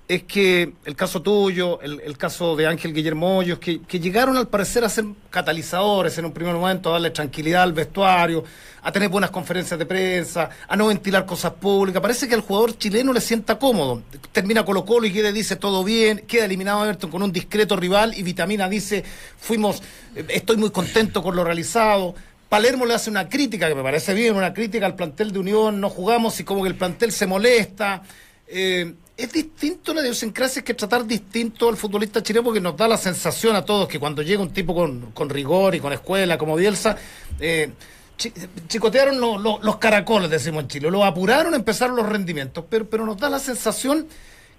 [0.09, 4.39] es que el caso tuyo, el, el caso de Ángel Guillermo Hoyos, que, que llegaron
[4.39, 8.43] al parecer a ser catalizadores en un primer momento, a darle tranquilidad al vestuario,
[8.81, 12.01] a tener buenas conferencias de prensa, a no ventilar cosas públicas.
[12.01, 14.03] Parece que al jugador chileno le sienta cómodo.
[14.33, 18.17] Termina Colo Colo y quiere, dice todo bien, queda eliminado Everton con un discreto rival
[18.17, 19.05] y Vitamina dice,
[19.39, 19.83] fuimos,
[20.15, 22.15] estoy muy contento con lo realizado.
[22.49, 25.83] Palermo le hace una crítica, que me parece bien, una crítica al plantel de Unión,
[25.83, 28.03] no jugamos y como que el plantel se molesta.
[28.47, 32.97] Eh, es distinto la idiosincrasia que tratar distinto al futbolista chileno porque nos da la
[32.97, 36.55] sensación a todos que cuando llega un tipo con, con rigor y con escuela como
[36.55, 36.97] Bielsa,
[37.41, 37.71] eh,
[38.17, 38.33] chi-
[38.69, 43.05] chicotearon lo- lo- los caracoles, decimos en Chile, lo apuraron, empezaron los rendimientos, pero, pero
[43.05, 44.07] nos da la sensación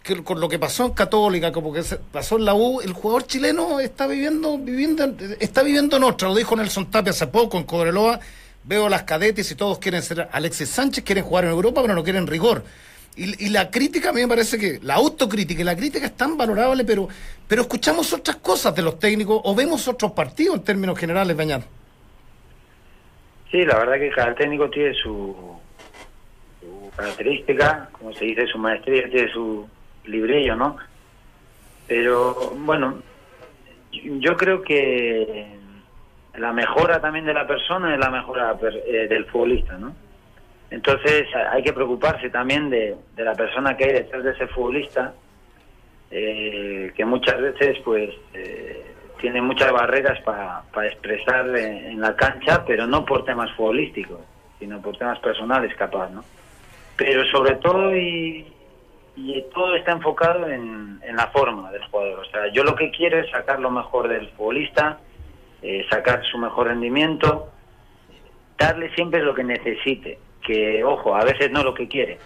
[0.03, 3.25] que con lo que pasó en Católica, como que pasó en la U, el jugador
[3.27, 7.57] chileno está viviendo, viviendo, en- está viviendo en otra, lo dijo Nelson Tapia hace poco
[7.57, 8.19] en Cobreloa,
[8.65, 12.03] veo las cadetes y todos quieren ser Alexis Sánchez, quieren jugar en Europa, pero no
[12.03, 12.63] quieren rigor.
[13.19, 16.15] Y, y la crítica a mí me parece que, la autocrítica y la crítica es
[16.15, 17.09] tan valorable, pero,
[17.49, 21.63] pero escuchamos otras cosas de los técnicos o vemos otros partidos en términos generales, Beñat.
[23.51, 25.35] Sí, la verdad que cada técnico tiene su,
[26.95, 29.67] característica, como se dice, su maestría, tiene su
[30.05, 30.77] librillo, ¿no?
[31.87, 33.01] Pero bueno,
[33.91, 35.57] yo creo que
[36.37, 39.93] la mejora también de la persona es la mejora eh, del futbolista, ¿no?
[40.71, 45.13] Entonces hay que preocuparse también de, de la persona que hay detrás de ese futbolista,
[46.11, 52.63] eh, que muchas veces pues eh, tiene muchas barreras para, para expresar en, la cancha,
[52.65, 54.19] pero no por temas futbolísticos,
[54.59, 56.23] sino por temas personales capaz, ¿no?
[56.95, 58.45] Pero sobre todo y,
[59.15, 62.19] y todo está enfocado en, en la forma del jugador.
[62.19, 64.99] O sea, yo lo que quiero es sacar lo mejor del futbolista,
[65.61, 67.49] eh, sacar su mejor rendimiento,
[68.57, 72.17] darle siempre lo que necesite, que ojo, a veces no lo que quiere.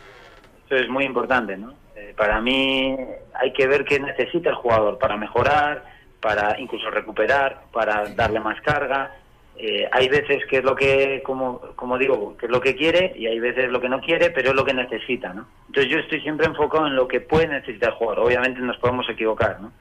[0.66, 1.74] Eso es muy importante, ¿no?
[1.94, 2.98] Eh, para mí
[3.34, 5.84] hay que ver qué necesita el jugador para mejorar,
[6.22, 9.12] para incluso recuperar, para darle más carga.
[9.58, 13.12] Eh, hay veces que es lo que, como, como digo, que es lo que quiere
[13.16, 15.46] y hay veces lo que no quiere, pero es lo que necesita, ¿no?
[15.68, 18.26] Entonces yo estoy siempre enfocado en lo que puede necesitar el jugador.
[18.26, 19.74] Obviamente nos podemos equivocar, ¿no?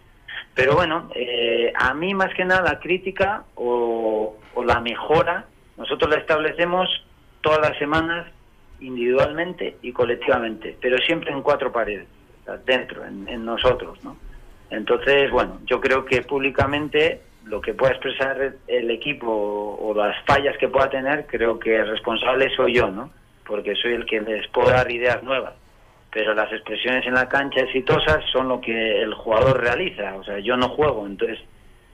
[0.55, 6.11] Pero bueno, eh, a mí más que nada la crítica o, o la mejora, nosotros
[6.11, 6.89] la establecemos
[7.43, 8.27] todas las semanas
[8.81, 12.07] individualmente y colectivamente, pero siempre en cuatro paredes.
[12.67, 14.17] dentro, en, nosotros, ¿no?
[14.71, 19.29] Entonces, bueno, yo creo que públicamente lo que pueda expresar el equipo
[19.81, 23.11] o las fallas que pueda tener, creo que el responsable soy yo, ¿no?
[23.47, 25.55] Porque soy el que les puedo dar ideas nuevas.
[26.11, 30.15] Pero las expresiones en la cancha exitosas son lo que el jugador realiza.
[30.17, 31.39] O sea, yo no juego, entonces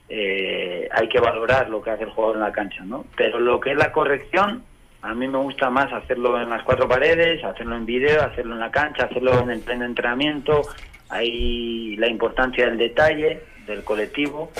[0.09, 3.05] eh, hay que valorar lo que hace el jugador en la cancha, ¿no?
[3.17, 4.65] Pero lo que es la corrección,
[5.03, 8.61] a mí me gusta más hacerlo en las cuatro paredes, hacerlo en vídeo, hacerlo en
[8.61, 10.63] la cancha, hacerlo en el pleno entrenamiento.
[11.09, 14.51] Hay la importancia del detalle, del colectivo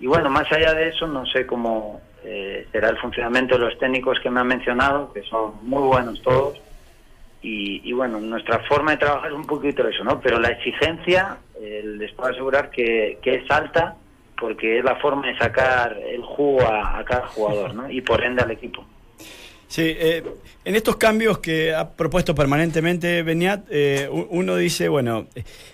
[0.00, 3.78] y bueno, más allá de eso, no sé cómo eh, será el funcionamiento de los
[3.78, 6.60] técnicos que me han mencionado, que son muy buenos todos.
[7.40, 10.20] Y, bueno, nuestra forma de trabajar es un poquito eso, ¿no?
[10.20, 13.96] Pero la exigencia, eh, les puedo asegurar que, que, es alta
[14.38, 17.90] porque es la forma de sacar el jugo a, a cada jugador, ¿no?
[17.90, 18.84] Y por ende al equipo.
[19.68, 20.24] Sí, eh,
[20.64, 25.26] en estos cambios que ha propuesto permanentemente Beniat, eh, uno dice, bueno,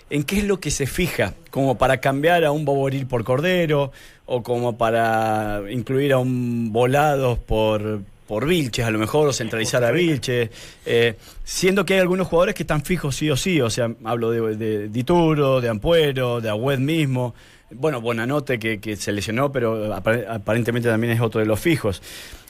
[0.09, 1.33] ¿en qué es lo que se fija?
[1.49, 3.91] Como para cambiar a un Boboril por Cordero,
[4.25, 9.83] o como para incluir a un Volados por, por Vilches, a lo mejor, o centralizar
[9.85, 10.49] a Vilches,
[10.85, 14.31] eh, siendo que hay algunos jugadores que están fijos sí o sí, o sea, hablo
[14.31, 17.33] de, de Dituro, de Ampuero, de Agüed mismo,
[17.71, 22.01] bueno, Buenanote que, que se lesionó, pero aparentemente también es otro de los fijos.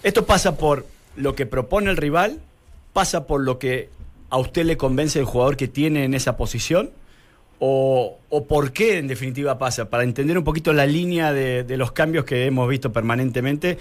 [0.03, 2.39] Esto pasa por lo que propone el rival
[2.93, 3.89] pasa por lo que
[4.29, 6.91] a usted le convence el jugador que tiene en esa posición?
[7.59, 9.89] ¿O, por qué en definitiva pasa?
[9.89, 13.77] Para entender un poquito la línea de, los cambios que hemos visto permanentemente,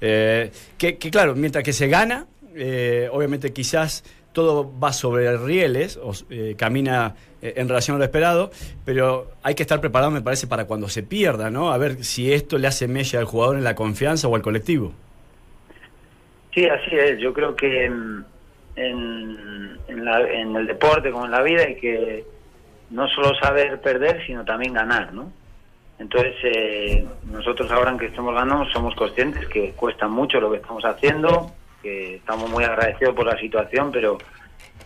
[0.00, 6.12] eh, que, claro, mientras que se gana, eh, obviamente quizás todo va sobre rieles, o,
[6.28, 8.50] eh, camina en relación a lo esperado,
[8.84, 11.72] pero hay que estar preparado, me parece, para cuando se pierda, ¿no?
[11.72, 14.92] A ver si esto le hace mella al jugador en la confianza o al colectivo.
[16.54, 17.18] Sí, así es.
[17.18, 18.24] Yo creo que en,
[18.76, 22.24] en, el deporte como en la vida hay que
[22.90, 25.32] no solo saber perder, sino también ganar, ¿no?
[25.98, 30.84] Entonces, eh, nosotros ahora que estamos ganando somos conscientes que cuesta mucho lo que estamos
[30.84, 31.50] haciendo,
[31.82, 34.18] que estamos muy agradecidos por la situación, pero,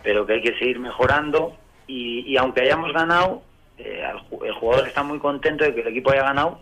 [0.03, 1.55] pero que hay que seguir mejorando.
[1.87, 3.41] Y, aunque hayamos ganado,
[3.77, 4.03] eh,
[4.43, 6.61] el jugador está muy contento de que el equipo haya ganado,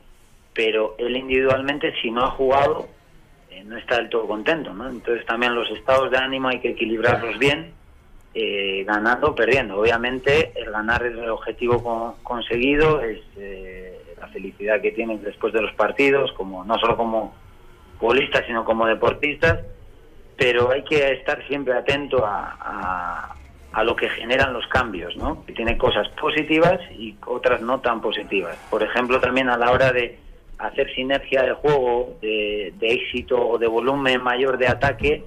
[0.53, 2.87] pero él individualmente, si no ha jugado,
[3.57, 4.89] eh, no está del todo contento, ¿no?
[4.89, 7.71] Entonces también los estados de ánimo hay que equilibrarlos bien,
[8.33, 9.79] eh, ganando o perdiendo.
[9.79, 15.61] Obviamente el ganar es el objetivo conseguido, es eh, la felicidad que tienen después de
[15.61, 17.35] los partidos, como no solo como
[17.99, 19.59] futbolistas, sino como deportistas,
[20.37, 23.35] pero hay que estar siempre atento a,
[23.73, 25.45] a lo que generan los cambios, ¿no?
[25.45, 28.57] Que tiene cosas positivas y otras no tan positivas.
[28.69, 30.17] Por ejemplo, también a la hora de
[30.57, 35.23] hacer sinergia de juego, de, éxito o de volumen mayor de ataque,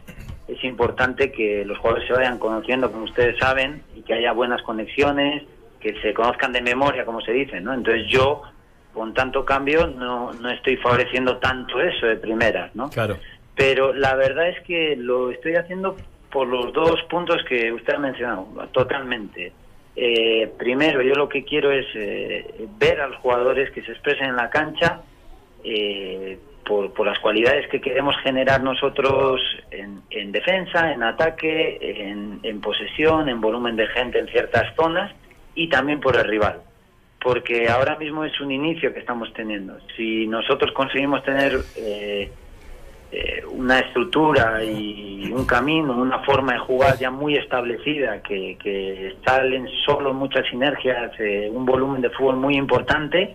[0.49, 4.62] es importante que los jugadores se vayan conociendo, como ustedes saben, y que haya buenas
[4.62, 5.45] conexiones,
[5.79, 7.73] que se conozcan de memoria, como se dice, ¿no?
[7.73, 8.43] Entonces yo,
[8.93, 12.90] con tanto cambio, no, no estoy favoreciendo tanto eso de primeras, ¿no?
[12.90, 13.19] Claro.
[13.55, 15.97] Pero la verdad es que lo estoy haciendo
[16.31, 19.53] por los dos puntos que usted ha mencionado, totalmente.
[19.97, 24.31] Eh, primero, yo lo que quiero es eh, ver a los jugadores que se expresen
[24.31, 25.03] en la cancha
[25.64, 32.40] eh, por, por, las cualidades que queremos generar nosotros en, en defensa, en ataque, en,
[32.42, 35.12] en, posesión, en volumen de gente en ciertas zonas
[35.55, 36.61] y también por el rival.
[37.20, 39.79] Porque ahora mismo es un inicio que estamos teniendo.
[39.96, 42.31] Si nosotros conseguimos tener eh,
[43.12, 49.16] eh, una estructura y un camino, una forma de jugar ya muy establecida, que, que
[49.25, 53.35] salen solo muchas sinergias, eh, un volumen de fútbol muy importante,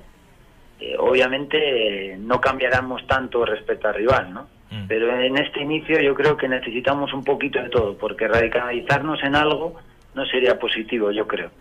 [0.79, 4.47] eh, obviamente no cambiaremos tanto respecto al rival, ¿no?
[4.71, 4.87] Mm.
[4.87, 9.35] Pero en este inicio yo creo que necesitamos un poquito de todo, porque radicalizarnos en
[9.35, 9.75] algo
[10.13, 11.51] no sería positivo, yo creo.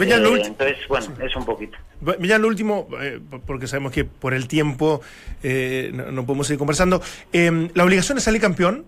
[0.00, 1.78] Eh, entonces, bueno, es un poquito.
[2.20, 5.00] Ya lo último, eh, porque sabemos que por el tiempo
[5.42, 7.00] eh, no, podemos seguir conversando.
[7.32, 8.86] Em, ¿La obligación es salir campeón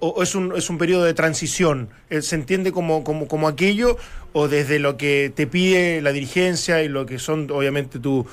[0.00, 1.90] o, es, un, es un periodo de transición?
[2.20, 3.96] ¿Se entiende como, como, como, aquello
[4.32, 8.26] o desde lo que te pide la dirigencia y lo que son obviamente tus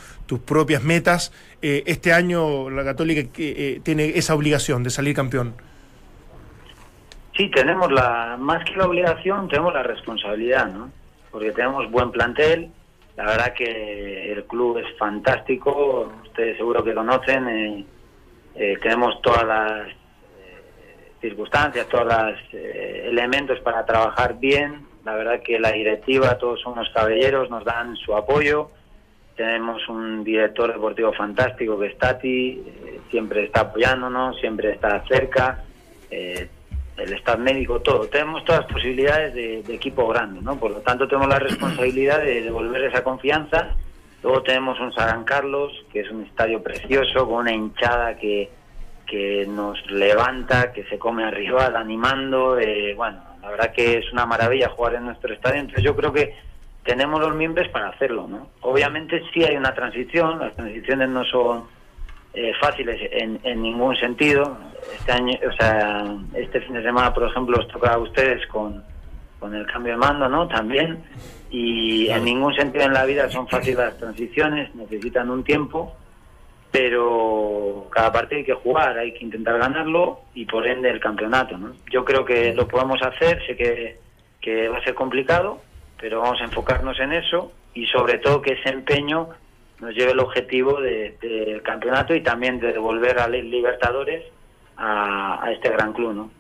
[0.45, 1.32] propias metas?
[1.62, 3.30] este año la Católica
[3.84, 5.56] tiene esa obligación de salir campeón.
[7.36, 10.89] Sí, tenemos la, más que la obligación, tenemos la responsabilidad, ¿no?
[11.32, 12.72] Porque tenemos buen plantel.
[13.15, 17.48] La verdad que el club es fantástico, ustedes seguro que conocen.
[17.50, 17.86] Eh,
[18.56, 24.88] eh, tenemos todas las eh, circunstancias, todos los elementos para trabajar bien.
[25.04, 28.70] La verdad que la directiva, todos somos caballeros, nos dan su apoyo.
[29.36, 32.62] Tenemos un director deportivo fantástico que es Tati,
[33.10, 35.63] siempre está apoyándonos, siempre está cerca
[37.01, 38.07] el staff médico, todo.
[38.07, 40.57] Tenemos todas las posibilidades de, de equipo grande, ¿no?
[40.59, 43.75] Por lo tanto, tenemos la responsabilidad de devolver esa confianza.
[44.23, 48.49] Luego tenemos un San Carlos, que es un estadio precioso, con una hinchada que,
[49.05, 52.59] que nos levanta, que se come arriba, animando.
[52.59, 55.62] eh, bueno, la verdad que es una maravilla jugar en nuestro estadio.
[55.62, 56.35] Entonces yo creo que
[56.83, 58.47] tenemos los miembros para hacerlo, ¿no?
[58.62, 61.63] Obviamente sí hay una transición, las transiciones no son
[62.34, 64.58] eh, fáciles en, en ningún sentido.
[64.94, 68.84] Este año, o sea, este fin de semana, por ejemplo, os toca a ustedes con,
[69.39, 70.48] con el cambio de mando, ¿no?
[70.48, 71.04] También.
[71.50, 75.96] Y en ningún sentido en la vida son fáciles las transiciones, necesitan un tiempo,
[76.72, 81.58] pero cada partido hay que jugar, hay que intentar ganarlo y por ende el campeonato,
[81.58, 81.74] ¿no?
[81.92, 83.98] Yo creo que lo podemos hacer, sé que,
[84.39, 85.60] que va a ser complicado,
[86.00, 89.30] pero vamos a enfocarnos en eso y sobre todo que ese empeño
[89.80, 94.24] nos lleve el objetivo de- del campeonato y también de devolver a Libertadores
[94.78, 96.32] a, a este gran club, ¿no?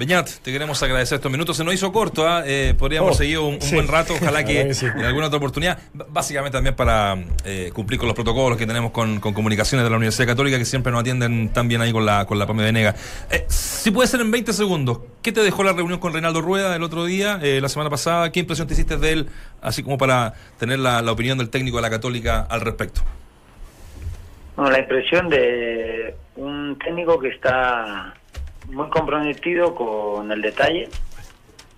[0.00, 1.58] Beñat, te queremos agradecer estos minutos.
[1.58, 2.42] Se nos hizo corto, ¿ah?
[2.46, 3.74] Eh, podríamos Oh, seguir un, un sí.
[3.74, 4.14] buen rato.
[4.14, 4.86] Ojalá que, sí.
[4.86, 5.78] en alguna otra oportunidad.
[5.92, 9.98] Básicamente también para eh, cumplir con los protocolos que tenemos con, con comunicaciones de la
[9.98, 12.94] Universidad Católica, que siempre nos atienden tan bien ahí con la, con la PAME Venega.
[13.30, 16.74] Eh, si puede ser en 20 segundos, ¿qué te dejó la reunión con Reinaldo Rueda
[16.74, 18.32] el otro día, eh, la semana pasada?
[18.32, 19.26] ¿Qué impresión te hiciste de él?
[19.60, 23.02] Así como para tener la, la opinión del técnico de la Católica al respecto.
[24.56, 28.14] Bueno, la impresión de un técnico que está
[28.70, 30.88] muy comprometido con el detalle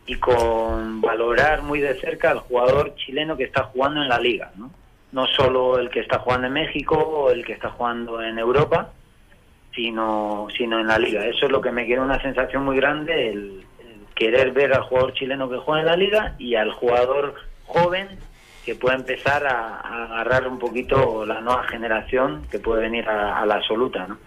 [0.07, 4.53] y con valorar muy de cerca al jugador chileno que está jugando en la liga,
[4.57, 4.71] ¿no?
[5.13, 8.93] No solo el que está jugando en México o el que está jugando en Europa,
[9.75, 11.27] sino, sino en la liga.
[11.27, 13.67] Eso es lo que me queda una sensación muy grande, el,
[14.15, 17.35] querer ver al jugador chileno que juega en la liga y al jugador
[17.67, 18.09] joven
[18.65, 23.41] que pueda empezar a, a agarrar un poquito la nueva generación que puede venir a,
[23.41, 24.19] a la absoluta, ¿no?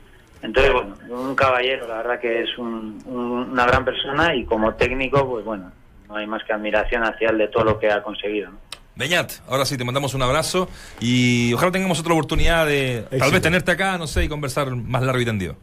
[0.41, 4.73] Entonces, bueno, un caballero, la verdad que es un- un- una gran persona y como
[4.75, 5.71] técnico, pues bueno,
[6.07, 8.57] no hay más que admiración hacia él de todo lo que ha conseguido, ¿no?
[8.97, 10.69] Beñat, ahora sí te mandamos un abrazo
[11.01, 15.01] y ojalá tengamos otra oportunidad de tal vez tenerte acá, no sé, y conversar más
[15.03, 15.55] largo y tendido.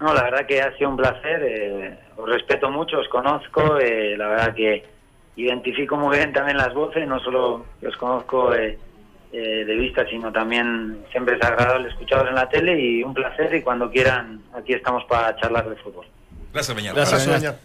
[0.00, 1.42] No, la verdad que ha sido un placer.
[1.42, 3.78] eh, os respeto mucho, os conozco.
[3.78, 4.84] eh, la verdad que
[5.34, 7.08] identifico muy bien también las voces.
[7.08, 8.78] No solo os conozco eh,
[9.32, 13.54] eh, de vista, sino también siempre es agradable escucharos en la tele y un placer.
[13.54, 16.06] Y cuando quieran, aquí estamos para charlar de fútbol.
[16.52, 16.94] Gracias, Beñat.
[16.94, 17.26] Gracias.
[17.26, 17.56] Beñat.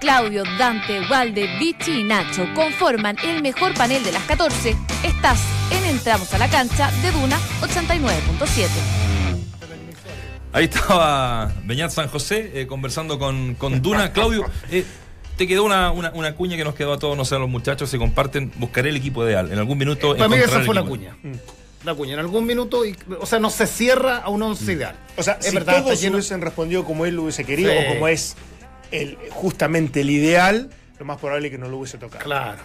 [0.00, 4.76] Claudio, Dante, Walde, Vichy y Nacho conforman el mejor panel de las 14.
[5.02, 8.68] Estás en Entramos a la cancha de Duna 89.7.
[10.52, 14.12] Ahí estaba Beñat San José eh, conversando con, con Duna.
[14.12, 14.84] Claudio, eh,
[15.36, 17.48] te quedó una, una, una cuña que nos quedó a todos, no sé, a los
[17.48, 18.50] muchachos, se comparten.
[18.56, 19.52] Buscaré el equipo ideal.
[19.52, 20.16] En algún minuto.
[20.16, 21.16] Para mí esa fue la cuña.
[21.84, 22.14] La cuña.
[22.14, 24.96] En algún minuto, y, o sea, no se cierra a un once ideal.
[25.16, 27.78] O sea, es si verdad, todos lleno- hubiesen respondido como él lo hubiese querido Sí.
[27.86, 28.34] o como es
[28.90, 32.24] el, justamente el ideal, lo más probable es que no lo hubiese tocado.
[32.24, 32.58] Claro.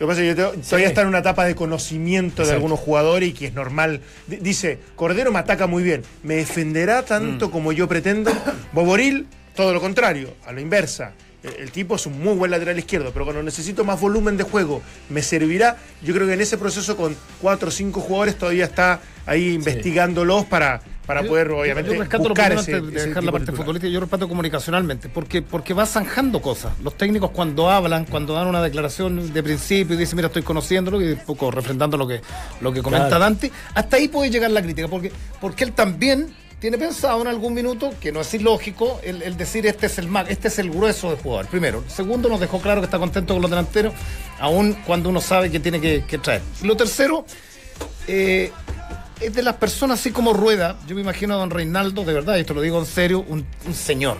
[0.00, 2.52] Lo que pasa es que yo te- todavía está en una etapa de conocimiento de
[2.52, 4.00] algunos jugadores y que es normal.
[4.26, 8.30] D- dice, Cordero me ataca muy bien, me defenderá tanto como yo pretendo.
[8.72, 11.14] Boboril, todo lo contrario, a lo inversa.
[11.56, 14.44] El, el tipo es un muy buen lateral izquierdo, pero cuando necesito más volumen de
[14.44, 15.76] juego, me servirá.
[16.02, 20.44] Yo creo que en ese proceso con cuatro o cinco jugadores todavía está ahí investigándolos
[20.46, 23.32] para, para Yo- poder, obviamente, yo rescato lo buscar primero ese, antes de dejar la
[23.32, 26.72] parte futbolística, yo respeto comunicacionalmente, porque, porque va zanjando cosas.
[26.82, 31.00] Los técnicos cuando hablan, cuando dan una declaración de principio y dicen, mira, estoy conociéndolo,
[31.02, 32.20] y un poco refrendando lo que,
[32.60, 33.24] lo que comenta Claro.
[33.24, 36.28] Dante, hasta ahí puede llegar la crítica, porque, porque él también
[36.60, 40.08] tiene pensado en algún minuto, que no es ilógico, el, el decir este es el
[40.08, 41.46] mag, este es el grueso del jugador.
[41.46, 41.84] Primero.
[41.86, 43.94] Segundo, nos dejó claro que está contento con los delanteros,
[44.40, 46.42] aun cuando uno sabe que tiene que, traer.
[46.62, 47.24] Lo tercero,
[48.08, 48.50] eh,
[49.20, 50.78] es de las personas así como Rueda.
[50.86, 53.46] Yo me imagino a don Reinaldo, de verdad, y esto lo digo en serio, un,
[53.72, 54.18] señor.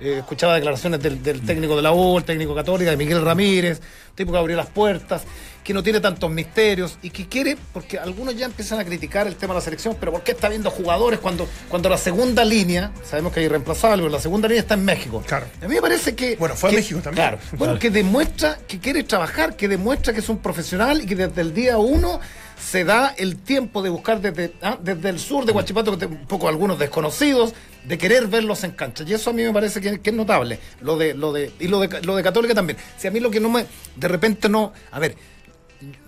[0.00, 3.80] Eh, escuchaba declaraciones del, técnico de la U, el técnico católica, de Miguel Ramírez,
[4.14, 5.22] tipo que abrió las puertas,
[5.66, 9.34] que no tiene tantos misterios y que quiere, porque algunos ya empiezan a criticar el
[9.34, 12.92] tema de la selección, pero ¿por qué está viendo jugadores cuando, cuando la segunda línea,
[13.04, 15.24] sabemos que hay irreemplazable, pero la segunda línea está en México?
[15.26, 15.46] Claro.
[15.60, 16.36] A mí me parece que.
[16.36, 17.26] Bueno, fue a que- México también.
[17.30, 17.38] Claro.
[17.58, 21.40] Bueno, que demuestra que quiere trabajar, que demuestra que es un profesional y que desde
[21.40, 22.20] el día uno
[22.64, 26.48] se da el tiempo de buscar desde, ah, desde el sur de Huachipato, un poco
[26.48, 27.54] algunos desconocidos,
[27.84, 29.02] de querer verlos en cancha.
[29.04, 30.60] Y eso a mí me parece que, que es notable.
[30.80, 32.78] Lo de, lo de, y lo de, lo de Católica también.
[32.96, 33.66] Si a mí lo que no me.
[33.96, 34.72] De repente no.
[34.92, 35.16] A ver.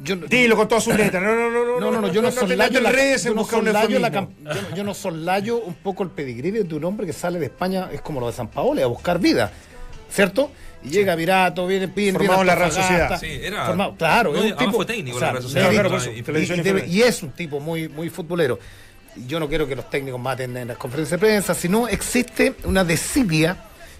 [0.03, 1.23] Yo, Dilo con todas sus letras.
[1.23, 1.81] No, no, no, no.
[1.81, 4.21] no, no, no, yo no, soslayo no te la- yo en no soslayo la yo,
[4.23, 7.89] no- yo no soslayo un poco el pedigrí de un hombre que sale de España,
[7.93, 9.51] es como lo de San Paolo, a buscar vida,
[10.11, 10.51] ¿cierto?
[10.85, 13.19] Y llega Virato, viene Pin, Formado en la Real Sociedad.
[13.21, 16.11] Sí, era- formado- claro, no, es un tipo, fue técnico o la Sociedad, claro, eso,
[16.13, 18.59] y- y, y es un tipo muy, muy futbolero.
[19.27, 22.85] yo no quiero que los técnicos maten en las conferencias de prensa, sino existe una
[22.85, 23.57] desidia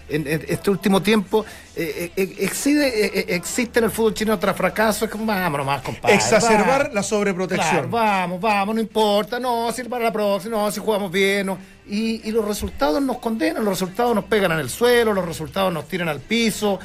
[0.09, 1.45] en, en este último tiempo.
[1.75, 5.65] eh, eh, existe, eh, eh, existe en el fútbol chino otro fracaso, es como, vámonos
[5.65, 6.15] más, compadre.
[6.15, 6.93] Exacerbar va".
[6.93, 7.71] la sobreprotección.
[7.71, 11.57] Claro, vamos, vamos, no importa, no, si para la próxima, no, si jugamos bien, no.
[11.87, 15.73] Y, y los resultados nos condenan, los resultados nos pegan en el suelo, los resultados
[15.73, 16.79] nos tiran al piso.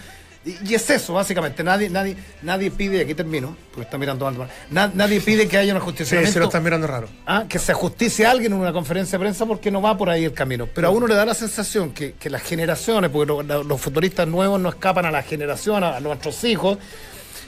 [0.45, 1.63] Y, y es eso, básicamente.
[1.65, 5.73] Nadie, nadie, nadie pide, aquí termino, porque está mirando Valdemar, na- nadie pide que haya
[5.73, 6.27] una Sí, justicia.
[6.27, 7.09] se lo están mirando raro.
[7.27, 10.11] Ah, que se ajusticie a alguien en una conferencia de prensa porque no va por
[10.11, 10.67] ahí el camino.
[10.75, 13.81] Pero a uno le da la sensación que, que las generaciones, porque lo- lo- los
[13.81, 16.77] futbolistas nuevos no escapan a la generación, a, a nuestros hijos,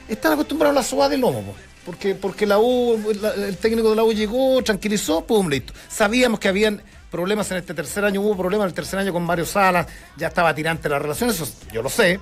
[0.09, 1.43] están acostumbrados a la suba de lomo.
[1.43, 1.55] po.
[1.85, 5.73] Porque, porque la U, la- el técnico de la U llegó, tranquilizó, pum, listo.
[5.89, 9.23] Sabíamos que habían problemas en este tercer año, hubo problemas en el tercer año con
[9.23, 9.87] Mario Salas,
[10.17, 12.19] ya estaba tirante la relación, eso yo lo sé,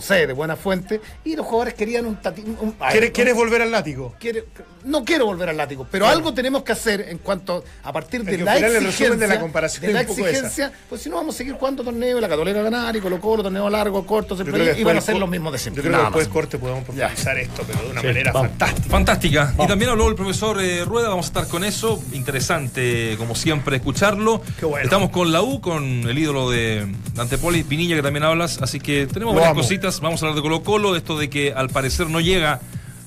[0.00, 2.20] sé, de buena fuente, y los jugadores querían un...
[2.20, 4.14] tati- un- ¿Quieres, un- quieres volver al látigo?
[4.18, 4.44] quiere-
[4.84, 8.38] no quiero volver al látigo, pero algo tenemos que hacer en cuanto a partir de
[8.38, 11.38] la el exigencia, resumen de la comparación de la exigencia, pues si no vamos a
[11.38, 14.96] seguir jugando torneos, la Católica ganar y Colo Colo, torneo largo, corto, siempre y van
[14.96, 15.82] a ser los mismos de siempre.
[15.82, 16.32] Yo creo que después más.
[16.32, 18.48] corte podemos profundizar esto, pero de una Sí, manera vamos.
[18.50, 18.88] fantástica.
[18.88, 19.54] Fantástica.
[19.58, 22.00] Y también habló el profesor eh, Rueda, vamos a estar con eso.
[22.12, 24.42] Interesante, como siempre, escucharlo.
[24.60, 24.84] Qué bueno.
[24.84, 28.58] Estamos con la U, con el ídolo de Dante Poli, Pinilla, que también hablas.
[28.62, 29.62] Así que tenemos Lo varias amo.
[29.62, 29.85] cositas.
[29.86, 32.60] Vamos a hablar de Colo Colo, de esto de que al parecer no llega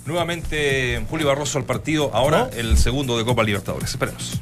[0.06, 2.10] nuevamente Julio Barroso al partido.
[2.14, 3.90] Ahora el segundo de Copa Libertadores.
[3.90, 4.40] Esperemos.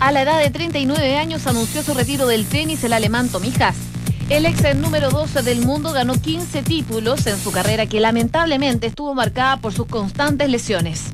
[0.00, 3.76] A la edad de 39 años anunció su retiro del tenis el alemán Tommy Haas.
[4.30, 9.14] El ex número 12 del mundo ganó 15 títulos en su carrera que lamentablemente estuvo
[9.14, 11.04] marcada por sus constantes lesiones.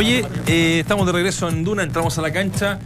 [0.00, 2.78] Oye, eh, estamos de regreso en Duna, entramos a la cancha.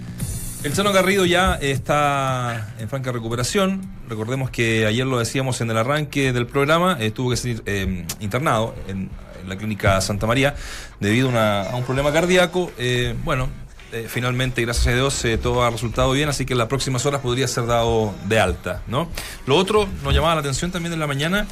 [0.65, 3.89] El Chano Garrido ya está en franca recuperación.
[4.09, 8.05] Recordemos que ayer lo decíamos en el arranque del programa, eh, tuvo que ser eh,
[8.19, 9.11] internado en,
[9.41, 10.57] en la clínica Santa María
[10.99, 12.73] debido a, un problema cardíaco.
[12.79, 13.49] Eh, bueno,
[13.93, 17.07] eh, finalmente, gracias a Dios, eh, todo ha resultado bien, así que en las próximas
[17.07, 18.83] horas podría ser dado de alta.
[18.89, 19.07] ¿no?
[19.47, 21.47] Lo otro nos llamaba la atención también en la mañana,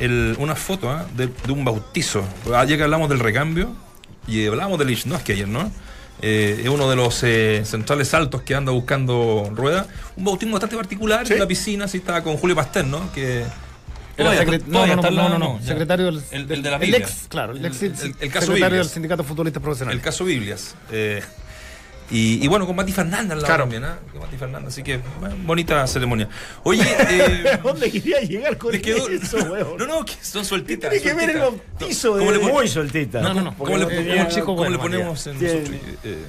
[0.00, 1.04] el- una foto ¿ah?
[1.14, 2.24] de, de un bautizo.
[2.56, 3.74] Ayer que hablamos del recambio,
[4.26, 5.70] y hablábamos del Lichnowsky ayer, ¿no?
[6.20, 9.86] Eh, es uno de los eh, centrales altos que anda buscando rueda.
[10.16, 11.32] Un bautismo bastante particular Sí.
[11.32, 13.12] en la piscina, así estaba con Julio Pastel, ¿no?
[13.12, 13.44] Que
[14.18, 16.98] no, todavía no, está no, no, no, secretario del, El- el de la el Biblia.
[16.98, 18.86] ex, claro, el, ex El- el- el caso secretario Biblias.
[18.86, 19.94] del Sindicato Futbolista Profesional.
[19.94, 20.74] el caso Biblias.
[20.92, 21.22] eh,
[22.12, 23.62] y, y bueno, con Mati Fernández al lado Claro.
[23.64, 23.98] también, ¿ah?
[24.12, 26.28] Con Mati Fernández, así que bueno, bonita ceremonia.
[26.62, 29.76] Oye, eh, ¿Dónde quería llegar con quedó- eso, weón?
[29.78, 30.90] No, no, que son sueltitas.
[30.90, 33.20] Tiene que ver el bautizo de- ¿Cómo le pon- Muy soltita.
[33.20, 33.56] No, no, no.
[33.56, 34.92] ¿Cómo le, Porque cómo- tenía- cómo bueno, le Matías.
[35.00, 36.24] ponemos en nosotros, eh,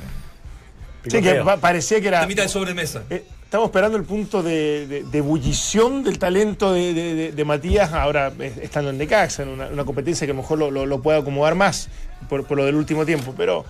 [1.06, 2.22] Sí, que pa- parecía que era.
[2.22, 3.04] la mitad de sobremesa?
[3.10, 7.46] Eh, estamos esperando el punto de, de- de ebullición del talento de, de- de- de
[7.46, 10.72] Matías, ahora eh, estando en Necaxa, en una, una competencia que a lo mejor lo,
[10.72, 11.90] lo, lo pueda acomodar más
[12.30, 13.66] por, por lo del último tiempo, pero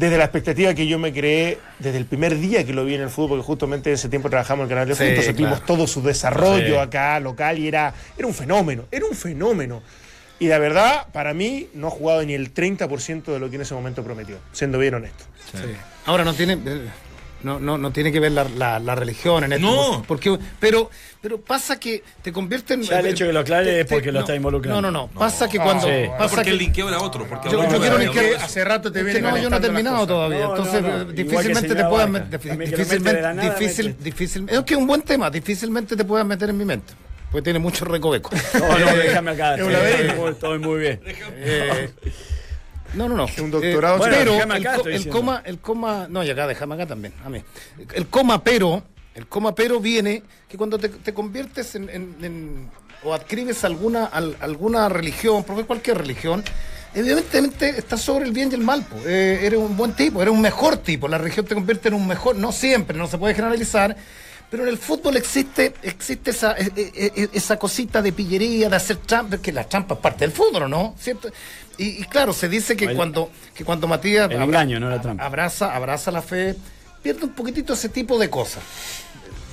[0.00, 3.02] desde la expectativa que yo me creé desde el primer día que lo vi en
[3.02, 5.58] el fútbol, porque justamente ese tiempo trabajamos en el canal de Sí, fútbol, entonces vimos
[5.60, 5.66] claro.
[5.66, 6.76] todo su desarrollo Sí.
[6.76, 9.82] acá, local, y era, era un fenómeno, era un fenómeno.
[10.38, 13.62] Y la verdad, para mí, no ha jugado ni el 30% de lo que en
[13.62, 15.24] ese momento prometió, siendo bien honesto.
[15.52, 15.58] Sí.
[16.06, 16.80] Ahora no tiene eh,
[17.42, 19.66] no, no, no tiene que ver la, la- la religión en esto.
[19.66, 20.02] No.
[20.06, 22.82] Porque, pero, pero pasa que te convierte en.
[22.82, 24.80] Ya el hecho que lo aclare te- es porque te- lo no, está involucrando.
[24.82, 25.18] No, no, no.
[25.18, 25.86] Pasa que cuando.
[25.86, 25.92] Sí.
[26.06, 27.26] No, Pasa porque que, el linkeo era otro.
[27.26, 29.60] Porque Yo- yo quiero linkear- hace rato te Es viene que no, yo no he
[29.60, 30.40] terminado todavía.
[30.40, 30.88] No, no, Entonces, no.
[31.02, 32.24] eh, difícilmente te señora puedan Vaca.
[32.26, 35.02] met- También que lo mete de difícilmente, nada, difícil, difícil, es que es un buen
[35.02, 36.92] tema, difícilmente te puedas meter en mi mente.
[37.30, 38.30] Porque tiene mucho recoveco.
[38.58, 39.54] No, no, déjame acá.
[39.56, 41.00] Sí, estoy muy- Estoy muy bien.
[42.92, 43.26] Eh, no, no, no.
[43.42, 44.76] un doctorado, Eh, bueno, pero déjame el, acá,
[45.10, 47.42] coma, el coma, no, y acá, déjame acá también, a mí.
[47.94, 48.82] El coma pero,
[49.14, 52.70] el coma pero viene que cuando te, te conviertes en, en- en-
[53.02, 56.44] o adscribes alguna, al- alguna religión, porque cualquier religión,
[56.94, 58.84] evidentemente estás sobre el bien y el mal.
[59.06, 61.08] Eh, eres un buen tipo, eres un mejor tipo.
[61.08, 63.96] La religión te convierte en un mejor, no siempre, no se puede generalizar.
[64.50, 68.76] Pero en el fútbol existe, existe esa, eh, eh, eh, esa cosita de pillería, de
[68.76, 70.96] hacer trampa, que la trampa es parte del fútbol, ¿no?
[70.98, 71.30] ¿Cierto?
[71.78, 75.24] Y, y claro, se dice que cuando, que cuando Matías el engaño, no la trampa.
[75.24, 76.56] abraza, abraza la fe,
[77.00, 78.62] pierde un poquitito ese tipo de cosas.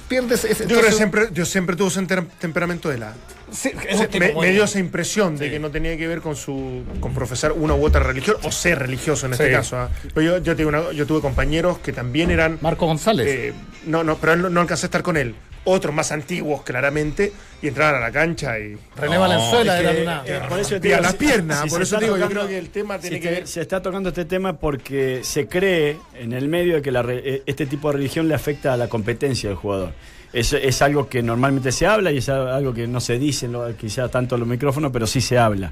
[0.10, 2.06] Ese, Yo creo que entonces- siempre, yo siempre tuve ese
[2.40, 3.14] temperamento de la.
[3.52, 3.72] Sí,
[4.20, 7.52] me, me dio esa impresión de que no tenía que ver con su con profesar
[7.52, 9.52] una u otra religión o ser religioso en este Sí.
[9.52, 9.78] caso.
[9.78, 9.90] ¿ah?
[10.14, 12.58] Pero yo, yo, tuve una- yo tuve compañeros que también eran.
[12.62, 13.28] Marco González.
[13.28, 13.54] eh,
[13.86, 15.36] no, no, pero no alcancé a estar con él.
[15.68, 19.94] Otros más antiguos claramente, y entraban a la cancha y René Valenzuela Es que, era
[19.98, 20.24] de una.
[20.26, 21.62] eh, por eso te rompían digo, las si- piernas.
[21.64, 23.30] si por se eso está digo, yo tocando- creo que el tema tiene si que
[23.32, 23.48] ver.
[23.48, 27.22] Se está tocando este tema porque se cree en el medio de que la re-
[27.24, 29.92] eh, este tipo de religión le afecta a la competencia del jugador.
[30.34, 33.48] Es, es algo que normalmente se habla y es algo que no se dice
[33.80, 35.72] quizá tanto en los micrófonos, pero sí se habla.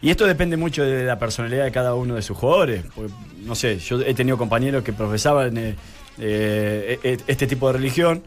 [0.00, 2.84] Y esto depende mucho de la personalidad de cada uno de sus jugadores.
[2.94, 3.12] Porque,
[3.44, 5.74] no sé, yo he tenido compañeros que profesaban eh,
[6.18, 8.22] eh, eh, este tipo de religión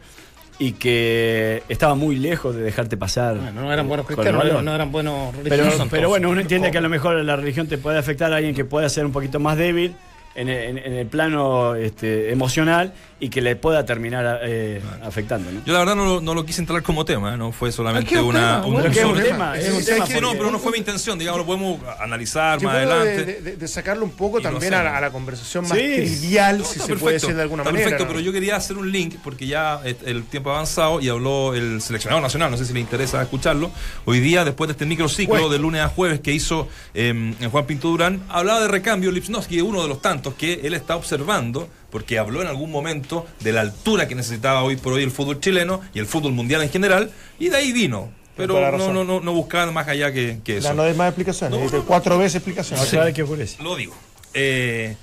[0.58, 3.36] y que estaban muy lejos de dejarte pasar.
[3.36, 5.88] Bueno, no eran buenos cristianos, no eran buenos religiosos.
[5.90, 8.54] pero bueno, uno entiende que a lo mejor la religión te puede afectar a alguien
[8.54, 9.94] que pueda ser un poquito más débil
[10.34, 15.50] en el, en- en el plano este, emocional y que le pueda terminar eh, afectando.
[15.50, 15.64] ¿no?
[15.64, 17.36] Yo la verdad no, lo- no lo quise entrar como tema, ¿eh?
[17.38, 18.56] no fue solamente ¿Qué es un una...
[18.60, 18.66] tema?
[18.66, 20.78] un- Bueno, es tema, es un Sí, tema sí, Sí, no, pero no fue mi
[20.78, 23.24] intención, digamos, lo podemos analizar Yo más de, adelante.
[23.40, 24.98] de- de sacarlo un poco también a, la- hacemos.
[24.98, 25.84] a la conversación más Sí.
[25.96, 27.84] trivial, No, si se puede decir de alguna está manera.
[27.90, 28.08] Perfecto, ¿no?
[28.16, 31.80] pero yo quería hacer un link porque ya el tiempo ha avanzado y habló el
[31.80, 33.70] seleccionado nacional, no sé si le interesa escucharlo.
[34.04, 35.48] Hoy día, después de este microciclo Bueno.
[35.48, 39.80] de lunes a jueves que hizo eh, Juan Pinto Durán, hablaba de recambio Lipsnowski, uno
[39.82, 44.08] de los tantos que él está observando, porque habló en algún momento de la altura
[44.08, 47.48] que necesitaba hoy por hoy el fútbol chileno y el fútbol mundial en general, y
[47.48, 48.10] de ahí vino.
[48.36, 50.68] Pero no, no, no, no buscaban más allá que, que eso.
[50.68, 51.84] Ya no des más explicaciones, No, no, no.
[51.84, 53.14] cuatro veces explicaciones.
[53.14, 53.48] Qué ocurre.
[53.62, 53.94] Lo digo.
[54.34, 54.94] Eh,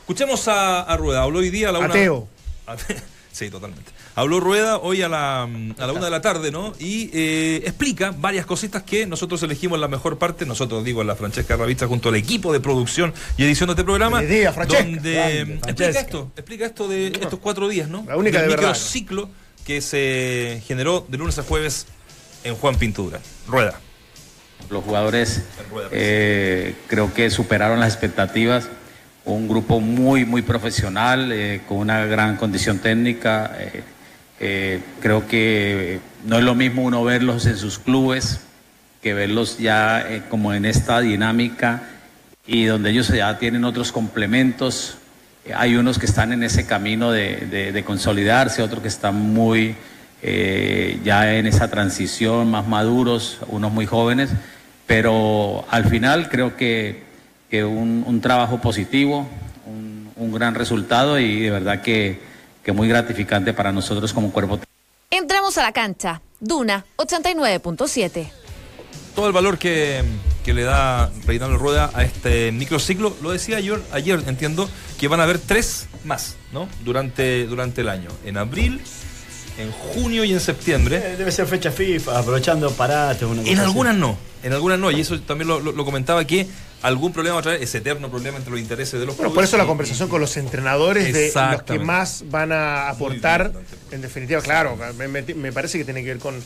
[0.00, 1.22] escuchemos a, a Rueda.
[1.22, 1.88] Habló hoy día a la una.
[1.88, 2.26] Ateo.
[3.32, 3.92] Sí, totalmente.
[4.16, 6.72] Habló Rueda hoy a la, a la una de la tarde, ¿no?
[6.80, 11.56] Y eh, explica varias cositas que nosotros elegimos la mejor parte, nosotros digo, la Francesca
[11.56, 14.20] Ravista junto al equipo de producción y edición de este programa.
[14.20, 14.84] Día, Francesca.
[14.84, 18.04] Donde Grande, explica esto, explica esto de estos cuatro días, ¿no?
[18.06, 18.70] La única Del de verdad.
[18.72, 19.30] microciclo
[19.64, 21.86] que se generó de lunes a jueves
[22.42, 23.20] en Juan Pintura.
[23.46, 23.78] Rueda.
[24.68, 28.68] Los jugadores Rueda, eh, creo que superaron las expectativas.
[29.24, 33.52] Un grupo muy, muy profesional, eh, con una gran condición técnica.
[33.58, 33.82] eh,
[34.42, 38.40] eh, creo que no es lo mismo uno verlos en sus clubes
[39.02, 41.82] que verlos ya eh, como en esta dinámica
[42.46, 44.96] y donde ellos ya tienen otros complementos.
[45.54, 49.74] Hay unos que están en ese camino de, de- de consolidarse, otros que están muy
[50.22, 54.30] eh, ya en esa transición, más maduros, unos muy jóvenes,
[54.86, 57.02] pero al final creo que,
[57.50, 59.28] que un, un trabajo positivo,
[59.66, 62.20] un, un gran resultado y de verdad que,
[62.64, 64.58] que muy gratificante para nosotros como cuerpo.
[65.10, 66.20] Entramos a la cancha.
[66.38, 68.28] Duna 89.7.
[69.14, 70.02] todo el valor que,
[70.44, 73.14] que le da Reinaldo Rueda a este microciclo.
[73.22, 76.68] Lo decía yo ayer, entiendo, que van a haber tres más, ¿no?
[76.84, 78.08] Durante, durante el año.
[78.24, 78.80] En abril,
[79.58, 80.96] en junio y en septiembre.
[81.04, 83.28] Eh, Debe ser fecha FIFA, aprovechando parates.
[83.44, 84.90] En algunas no, en algunas no.
[84.90, 86.46] Y eso también lo, lo- lo comentaba que
[86.82, 89.44] algún problema va a traer ese eterno problema entre los intereses de los Bueno, por
[89.44, 93.52] eso la y- conversación con los entrenadores de los que más van a aportar,
[93.90, 96.42] en definitiva, claro, me, parece que tiene que ver con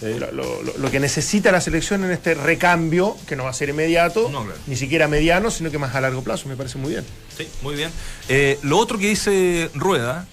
[0.00, 3.54] lo, lo- lo- lo que necesita la selección en este recambio, que no va a
[3.54, 4.58] ser inmediato, No, claro.
[4.66, 7.04] ni siquiera mediano, sino que más a largo plazo, me parece muy bien.
[7.36, 7.90] Sí, muy bien.
[8.28, 10.26] Eh, lo otro que dice Rueda,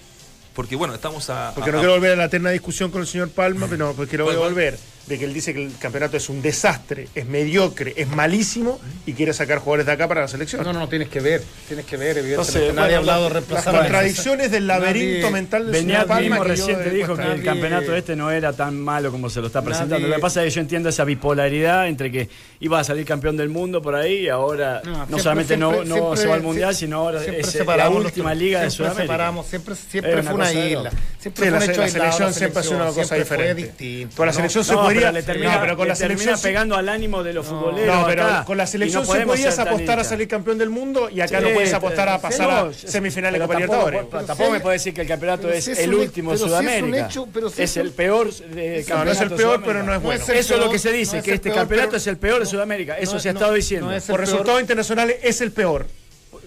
[0.54, 1.52] porque bueno, estamos a...
[1.54, 3.86] Porque a- no a- quiero volver a la eterna discusión con el señor Palma, pero
[3.86, 7.26] no, porque quiero volver de que él dice que el campeonato es un desastre, es
[7.26, 10.64] mediocre, es malísimo y quiere sacar jugadores de acá para la selección.
[10.64, 12.58] No, no, no, tienes que ver, tienes que ver, evidentemente.
[12.58, 15.62] Entonces, Nadie ha bueno, hablado de la- Las reemplazar a contradicciones del laberinto Nadie- mental
[15.64, 16.20] del Beñat señor Palma.
[16.20, 19.12] mismo que yo recién te de dijo que el campeonato este no era tan malo
[19.12, 19.96] como se lo está presentando.
[19.98, 22.28] Nadie- Lo que pasa es que yo entiendo esa bipolaridad entre que
[22.60, 25.88] iba a salir campeón del mundo por ahí y ahora no, siempre- solamente no, siempre-
[25.88, 28.60] no siempre- se va al mundial, siempre- sino ahora es la separamos los última liga
[28.62, 29.02] de Siempre Sudamérica.
[29.12, 30.90] separamos, siempre, siempre Es fue una una de isla.
[30.90, 34.08] Siempre Sí, fue la, la aislado, selección siempre hace una cosa siempre fue diferente.
[34.16, 34.36] Con la ¿no?
[34.36, 35.08] selección se No, podría.
[35.10, 36.36] pero le termina, no, pero con le la selección.
[36.36, 37.94] se- pegando al ánimo de los futboleros.
[37.96, 40.70] No, pero acá, con la selección no se podemos podías apostar a salir campeón del
[40.70, 43.76] mundo y acá Sí, no puedes apostar a pasar no, a semifinales de Copa tampoco-
[43.90, 44.00] Libertadores.
[44.10, 46.54] pero Tampoco me puede decir que el campeonato es el un- último de pero si
[46.54, 47.06] es un Sudamérica.
[47.06, 49.94] hecho, pero si es el peor de No, no es el campeonato peor, pero no
[49.94, 50.24] es bueno.
[50.24, 52.40] Eso es lo que se dice, no que este peor, campeonato pero- es el peor
[52.40, 52.98] de Sudamérica.
[52.98, 53.92] Eso no, se ha no, estado no diciendo.
[54.08, 55.86] Por resultados internacionales es el peor.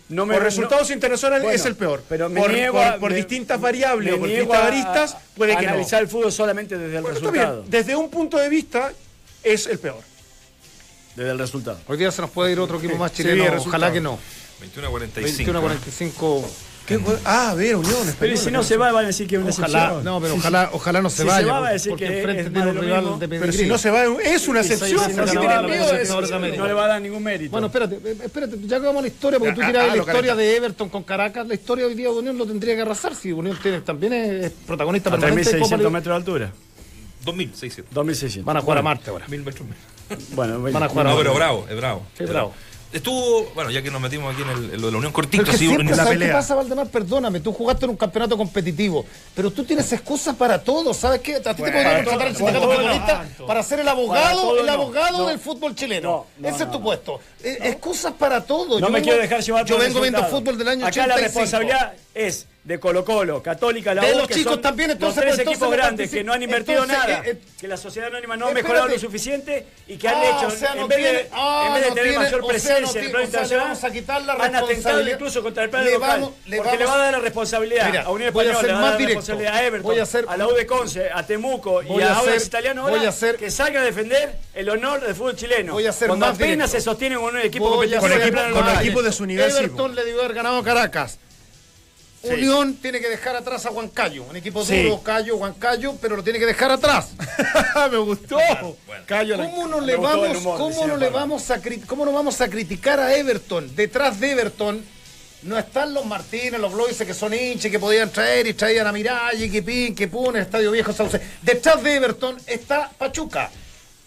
[0.09, 2.03] No me- por no- resultados internacionales Bueno, es el peor.
[2.09, 5.17] Pero me por, niego por- a- por me- distintas variables por niego distintas a- aristas,
[5.35, 5.71] puede a que no.
[5.73, 7.43] analizar el fútbol solamente desde el Bueno, está bien.
[7.43, 7.65] resultado.
[7.69, 8.91] Desde un punto de vista,
[9.43, 10.01] es el peor.
[11.15, 11.79] Desde el resultado.
[11.87, 14.17] Hoy día se nos puede ir otro equipo más chileno, ojalá que no.
[14.59, 15.37] 21 a 45.
[15.37, 16.49] 21 a 45.
[17.25, 18.37] Ah, a ver, Unión Pero Española.
[18.37, 20.03] si no se va, van a decir que es una Ojalá, excepción.
[20.05, 21.47] no, pero ojalá, ojalá no se Si se vaya.
[21.53, 23.77] va, va a decir que enfrente es un de lo rival de Pero si no
[23.77, 24.99] se va, es una excepción.
[25.09, 25.25] si ¿Por
[26.57, 27.51] no le va a dar ningún mérito.
[27.51, 30.35] Bueno, espérate, eh, espérate, ya acabamos la historia, porque tú Ah, tiras ah, la historia
[30.35, 33.31] de Everton con Caracas, la historia hoy día de Unión lo tendría que arrasar, si
[33.31, 35.91] Unión tiene, también es, protagonista A permanente de Copa 3.600 Libertadores.
[35.93, 36.51] metros de altura.
[37.25, 37.93] 2600.
[37.95, 38.43] 2.600.
[38.45, 39.25] Van a jugar a Marte ahora.
[39.27, 39.83] Mil metros menos.
[40.31, 42.01] Bueno, Van a jugar No, pero bravo, es bravo.
[42.17, 42.53] Sí, bravo.
[42.91, 45.45] Estuvo, bueno, ya que nos metimos aquí en, el- en lo de la Unión cortito,
[45.51, 46.27] sí, siempre, en la ¿sabes pelea.
[46.29, 46.87] qué pasa, Valdemar?
[46.87, 49.05] Perdóname, tú jugaste en un campeonato competitivo,
[49.35, 51.35] pero tú tienes excusas para todo, ¿sabes qué?
[51.35, 54.65] A ti te podrían para contratar el sindicato futbolista para ser el abogado, todo el
[54.65, 54.71] no.
[54.71, 55.27] abogado No.
[55.27, 56.09] del fútbol chileno.
[56.09, 56.83] No, no, Ese es tu no.
[56.83, 57.19] puesto.
[57.43, 58.79] Eh, excusas para todo.
[58.79, 61.07] No Yo me vengo- quiero dejar llevar Yo vengo viendo fútbol del año Acá 85.
[61.15, 64.91] la responsabilidad es de Colo Colo, Católica, la De U, los que chicos son también,
[64.91, 67.37] entonces, los tres pues, entonces equipos grandes que no han invertido entonces, nada, eh, eh,
[67.59, 70.51] que la sociedad anónima no ha mejorado lo suficiente y que han Ah, hecho, o
[70.51, 72.37] sea, no en vez tiene- de, ah, en vez de no tener tiene- mayor o
[72.37, 75.09] sea, no presencia en el plano sea, le internacional, vamos a quitar la han atentado
[75.09, 77.19] incluso contra el plano Le local, vamos- le porque le vamos- va a dar la
[77.19, 79.19] responsabilidad Mira, a Unión Española, le va a dar la directo.
[79.19, 82.45] responsabilidad a Everton, Voy a la U de Conce, a Temuco y a a Audax
[82.45, 85.73] Italiano voy ahora, a que salga a defender el honor del fútbol chileno.
[85.73, 88.27] Voy a ser Cuando apenas se sostiene con un equipo competitivo Con ser en el
[88.29, 88.83] equipo- plano con local.
[88.85, 91.17] equipo de su nivel, Everton le debió haber ganado a Caracas.
[92.23, 94.23] Unión tiene que dejar atrás a Huancayo.
[94.23, 94.83] Un equipo Sí.
[94.83, 97.11] duro, Cayo, Huancayo, pero lo tiene que dejar atrás.
[97.91, 98.37] Me gustó.
[99.05, 102.11] Callo la- ¿Cómo no le vamos, humor, cómo no le vamos a cri- cómo no
[102.11, 103.73] vamos a criticar a Everton?
[103.75, 104.83] Detrás de Everton
[105.43, 108.91] no están los Martínez, los Bloise que son hinchas que podían traer y traían a
[108.91, 111.21] Miralles, que Pin, que Pun, el Estadio Viejo Sauce.
[111.41, 113.49] Detrás de Everton está Pachuca.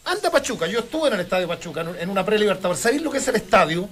[0.04, 2.82] Anda Pachuca, yo estuve en el Estadio Pachuca en un- en una pre-libertadores.
[2.82, 3.88] ¿Sabéis lo que es el estadio?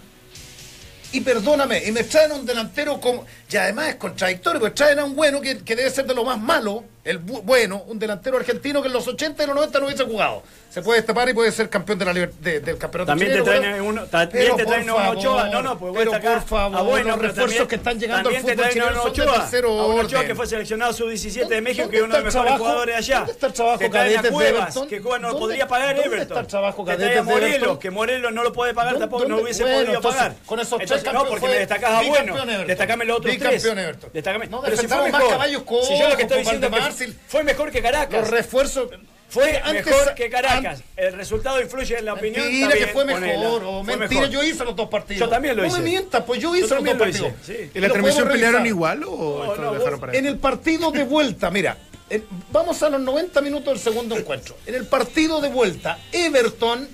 [1.12, 3.24] Y perdóname, y me traen un delantero como.
[3.50, 6.24] Y además es contradictorio, porque traen a un bueno que, que debe ser de lo
[6.24, 9.78] más malo, el bu- bueno, un delantero argentino que en los 80 y los 90
[9.80, 10.42] no hubiese jugado.
[10.70, 13.44] Se puede destapar y puede ser campeón de la de- del campeonato También te chileno,
[13.44, 16.10] traen pero- uno, también pero te traen a un Ochoa, favor, no, no, pues pero
[16.12, 18.72] por favor, Ah, bueno, los refuerzos también- que están llegando al te fútbol traen a
[18.72, 21.60] chileno un son de Ochoa, tercero a un Ochoa que fue seleccionado sub-17 de ¿Dónde-
[21.62, 22.58] México, que es uno de los mejores trabajo?
[22.64, 23.16] jugadores de allá.
[23.18, 25.66] ¿Dónde está el trabajo te traen a de Cuevas, que Cuevas no lo ¿Dónde- podría
[25.66, 26.22] pagar dónde Everton.
[26.28, 27.22] está el trabajo te traen a?
[27.24, 30.34] Morelos, que Morelos no lo puede pagar ¿Dónde- tampoco, no dónde- hubiese podido pagar.
[30.46, 32.34] con esos tres no, porque me destacás a bueno,
[32.66, 33.62] destacame los otros tres.
[33.62, 34.10] Bicampeón Everton.
[34.12, 35.32] Destacame- No pero si fue defendamos más mejor.
[35.32, 38.20] caballos Si yo lo que estoy diciendo que fue mejor que Caracas.
[38.20, 38.90] Los refuerzos.
[39.28, 40.80] Fue Antes- mejor que Caracas.
[40.80, 42.42] an- El resultado influye en la opinión.
[42.42, 43.48] Mentira también, que fue mejor, ponela.
[43.48, 44.34] o Fue mentira, mejor.
[44.34, 45.20] yo hice los dos partidos.
[45.20, 45.78] Yo también lo no hice.
[45.78, 47.32] me mientas, pues yo Yo hice los dos lo partidos.
[47.44, 47.70] hice, sí.
[47.74, 49.08] ¿En la transmisión pelearon igual o
[49.44, 51.78] No, esto no, lo dejaron vos- para En el partido de vuelta, mira,
[52.10, 54.56] en- vamos a los 90 minutos del segundo encuentro.
[54.66, 56.88] En el partido de vuelta, Everton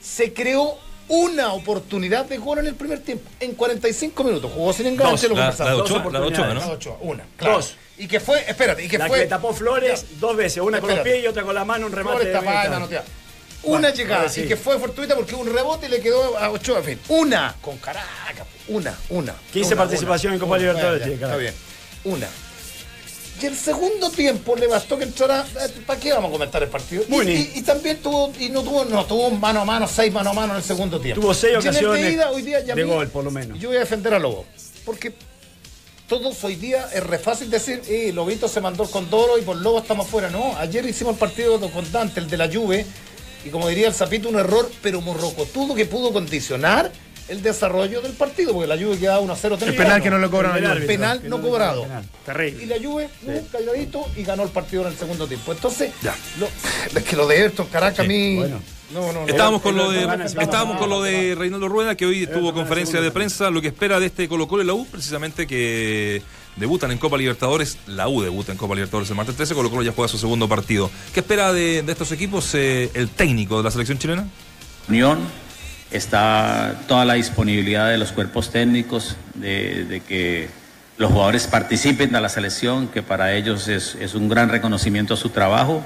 [0.00, 0.78] se creó
[1.10, 3.28] una oportunidad de gol en el primer tiempo.
[3.40, 4.50] En 45 minutos.
[4.54, 6.54] Jugó sin enganche, Dos, lo la- la de Dos la oportunidades.
[6.66, 6.70] ¿no?
[6.72, 7.56] Ochoa, una, claro.
[7.56, 7.76] Dos.
[7.98, 9.18] Y que fue, espérate, y que La fue.
[9.20, 11.92] que tapó Flores dos veces, una con los pies y otra con la mano, un
[11.92, 12.16] remate.
[12.16, 13.00] Flores de tapada tarde.
[13.62, 14.42] Una Bueno, llegada, sí.
[14.42, 17.00] y que fue fortuita porque un rebote y le quedó a Ochoa, en fin.
[17.08, 18.46] Una, con Caracas.
[18.68, 19.34] Una, una.
[19.52, 20.58] 15 una, participación una, en Copa una.
[20.60, 21.54] Libertadores, Está bien.
[22.04, 22.26] Una.
[23.42, 25.46] Y el segundo tiempo le bastó que entrara.
[25.86, 27.04] ¿Para qué vamos a comentar el partido?
[27.08, 30.30] Y, y- y también tuvo, y no tuvo, no, tuvo mano a mano, seis mano
[30.30, 31.20] a mano en el segundo tiempo.
[31.22, 33.58] Tuvo seis de ocasiones ida, hoy día, y a de mí- gol, por lo menos.
[33.58, 34.44] Yo voy a defender a Lobo.
[34.84, 35.12] Porque
[36.08, 39.56] todos hoy día es re fácil decir, eh, Lobito se mandó el condoro y por
[39.56, 40.28] Lobo estamos fuera.
[40.28, 42.84] No, ayer hicimos el partido con Dante, el de la Juve,
[43.44, 46.90] y como diría el Zapito, un error, pero morrocotudo que pudo condicionar
[47.30, 50.18] el desarrollo del partido, porque la Juve quedaba 1 a 0 El penal que no
[50.18, 51.86] lo cobran El árbitro, penal no no cobrado.
[52.26, 52.48] penal.
[52.60, 55.52] Y la Juve, uh, calladito, y ganó el partido en el segundo tiempo.
[55.52, 56.14] Entonces, Ya.
[56.38, 56.48] lo-
[56.98, 58.36] es que lo de Everton, Caracas, a mí...
[58.36, 58.60] bueno.
[58.92, 59.28] No, no, no.
[59.28, 60.00] Estábamos con lo de
[60.40, 64.00] estábamos con lo de Reinaldo Rueda que hoy tuvo conferencia de prensa lo que espera
[64.00, 66.20] de este Colo Colo y la U precisamente que
[66.56, 69.84] debutan en Copa Libertadores la U debuta en Copa Libertadores el martes 13 Colo Colo
[69.84, 73.62] ya juega su segundo partido ¿qué espera de, de estos equipos eh, el técnico de
[73.62, 74.26] la selección chilena?
[74.88, 75.20] Unión
[75.90, 80.48] está toda la disponibilidad de los cuerpos técnicos, de, que
[80.98, 85.30] los jugadores participen de la selección, que para ellos es, un gran reconocimiento a su
[85.30, 85.82] trabajo.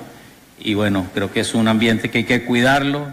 [0.59, 3.07] Y bueno, creo que es un ambiente que hay que cuidarlo,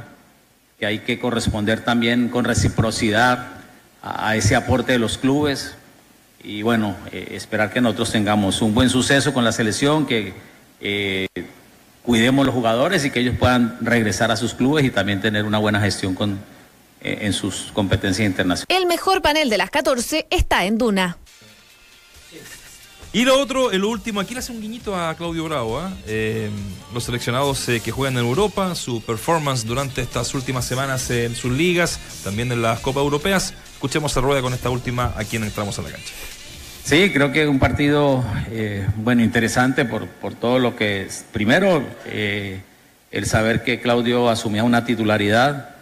[0.80, 3.48] que hay que corresponder también con reciprocidad
[4.04, 5.76] a, ese aporte de los clubes.
[6.44, 10.34] Y bueno, eh, esperar que nosotros tengamos un buen suceso con la selección, que
[10.82, 11.28] eh,
[12.02, 15.60] cuidemos los jugadores y que ellos puedan regresar a sus clubes y también tener una
[15.60, 16.40] buena gestión con,
[17.02, 18.82] en sus competencias internacionales.
[18.82, 21.18] El mejor panel de las 14 está en Duna.
[23.14, 25.92] Y lo otro, el último, aquí le hace un guiñito a Claudio Bravo, ¿ah?
[26.08, 26.50] Eh,
[26.94, 31.52] los seleccionados eh, que juegan en Europa, su performance durante estas últimas semanas en sus
[31.52, 33.54] ligas, también en las Copas Europeas.
[33.74, 36.14] Escuchemos a Rueda con esta última a quien entramos a la cancha.
[36.86, 41.26] Sí, creo que un partido, eh, bueno, interesante por, por todo lo que es.
[41.34, 42.62] Primero, eh,
[43.12, 45.76] el saber que Claudio asumía una titularidad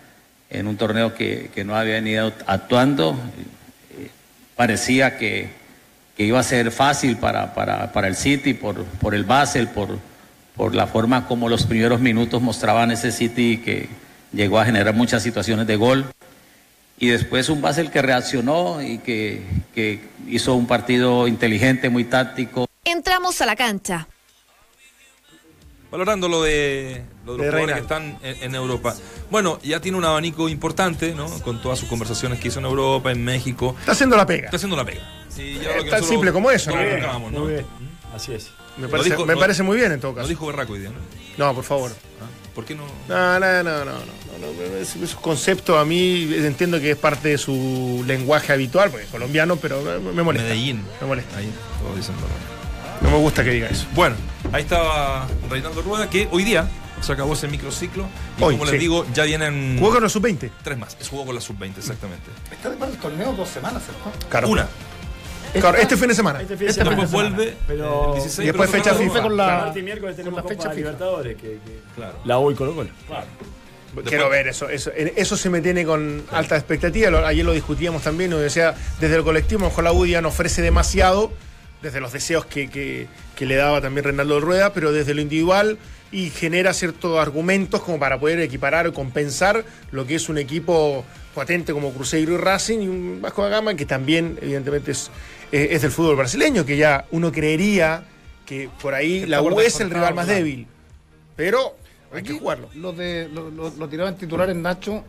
[0.50, 3.18] en un torneo que, que no había venido actuando.
[3.98, 4.10] Eh,
[4.56, 5.50] parecía que,
[6.18, 10.00] que iba a ser fácil para, para, para el City por, por el Basel, por,
[10.56, 13.90] por la forma como los primeros minutos mostraban ese City que
[14.34, 16.06] llegó a generar muchas situaciones de gol
[17.00, 19.42] y después un Basel que reaccionó y que,
[19.74, 22.68] que hizo un partido inteligente, muy táctico.
[22.84, 24.08] Entramos a la cancha.
[25.92, 28.96] Valorando lo de, lo de los De jugadores que están en, en Europa.
[29.32, 31.28] Bueno, ya tiene un abanico importante, ¿no?
[31.42, 33.76] Con todas sus conversaciones que hizo en Europa, en México.
[33.80, 34.46] Está haciendo la pega.
[34.46, 35.02] Está haciendo la pega.
[35.30, 37.20] Sí, ya lo que Tan simple como eso, ¿no?
[37.30, 37.30] ¿no?
[37.40, 37.66] Muy bien.
[38.14, 38.50] Así es.
[38.78, 40.28] Me Lo parece, dijo- me lo- parece muy bien en todo Lo caso.
[40.30, 40.98] dijo Berraco hoy día, ¿no?
[41.38, 41.92] No, por favor.
[42.22, 42.26] ¿Ah?
[42.56, 42.84] ¿Por qué no?
[43.08, 47.38] No, no, no, no, no, es- Esos conceptos a mí entiendo que es parte de
[47.38, 49.82] su lenguaje habitual, porque es colombiano, pero
[50.14, 50.48] me, molesta.
[50.50, 50.82] Medellín.
[51.02, 51.38] Me molesta.
[51.38, 52.16] Ahí, todos dicen.
[53.02, 53.86] No me gusta que diga eso.
[53.94, 54.16] Bueno,
[54.52, 56.68] ahí estaba Reinaldo Rueda, que hoy día
[57.02, 58.06] se acabó ese microciclo.
[58.38, 58.72] Y Hoy, como sí.
[58.74, 60.50] les digo, ya vienen Jugó con los sub-20.
[60.64, 60.98] tres más.
[61.00, 62.30] Es jugó con la sub-20, exactamente.
[62.52, 64.28] Está de par el torneo dos semanas, ¿cierto?
[64.30, 64.50] Claro.
[64.50, 64.68] Una.
[65.54, 66.42] Claro, este fin de semana.
[66.42, 67.02] Este fin de Este semana.
[67.02, 68.44] después vuelve Pero- el 16.
[68.44, 69.22] Y después pero fecha la FIFA.
[69.24, 70.76] con la- Martes y miércoles tenemos con la fecha FIFA.
[70.76, 71.36] Libertadores.
[71.38, 72.20] Que, que- Claro.
[72.26, 72.90] La U y Colo Colo.
[74.06, 74.92] Quiero ver eso, eso.
[74.94, 77.28] Eso se me tiene con alta expectativa.
[77.28, 78.30] Ayer lo discutíamos también.
[78.30, 81.32] Nos decía, desde el colectivo, a lo mejor la UDI ya no ofrece demasiado,
[81.82, 85.78] desde los deseos que, que- que le daba también Reinaldo Rueda, pero desde lo individual
[86.12, 91.06] y genera ciertos argumentos como para poder equiparar o compensar lo que es un equipo
[91.36, 95.12] potente como Cruzeiro y Racing y un Vasco da Gama que también, evidentemente, es,
[95.52, 98.04] eh, es del fútbol brasileño, que ya uno creería
[98.46, 100.40] que por ahí la U es el rival más claro.
[100.40, 100.68] débil.
[101.36, 101.76] Pero
[102.12, 102.70] hay que jugarlo.
[102.74, 105.04] Lo, de, lo, lo, lo tiraban titular en Nacho.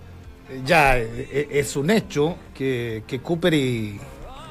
[0.51, 3.99] eh, Ya eh, eh, es un hecho que, que Cooper y,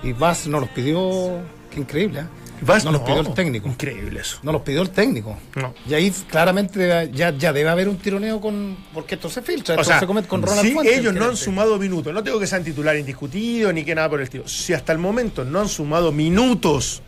[0.02, 1.38] y Vaz no los pidió.
[1.72, 2.26] Qué increíble, ¿eh?
[2.62, 3.68] Vas- no los no, pidió el técnico.
[3.70, 4.40] Increíble eso.
[4.44, 5.38] No los pidió el técnico.
[5.56, 5.74] No.
[5.88, 8.78] Y ahí claramente ya, ya debe haber un tironeo con.
[8.94, 9.76] Porque esto se filtra.
[9.76, 12.22] Esto O sea, se comete con Ronald si Fuentes, ellos no han sumado minutos, no
[12.24, 14.48] tengo que sean titular indiscutido ni que nada por el estilo.
[14.48, 17.02] Si hasta el momento no han sumado minutos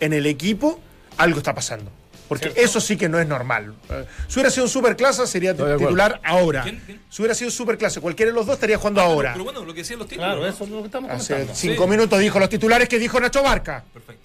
[0.00, 0.80] en el equipo,
[1.18, 1.90] algo está pasando.
[2.28, 3.74] Porque eso sí que no es normal.
[3.90, 6.62] Eh, si hubiera sido un superclase, sería titular ahora.
[6.62, 6.80] ¿Quién?
[6.86, 7.00] ¿Quién?
[7.10, 9.32] Si hubiera sido superclase, cualquiera de los dos estaría jugando Ah, ahora.
[9.32, 10.26] Pero bueno, lo que decían los títulos.
[10.28, 10.46] Claro, ¿no?
[10.48, 11.60] eso es lo que estamos Hace comentando.
[11.60, 13.84] cinco minutos dijo los titulares que dijo Nacho Barca.
[13.92, 14.22] Perfecto.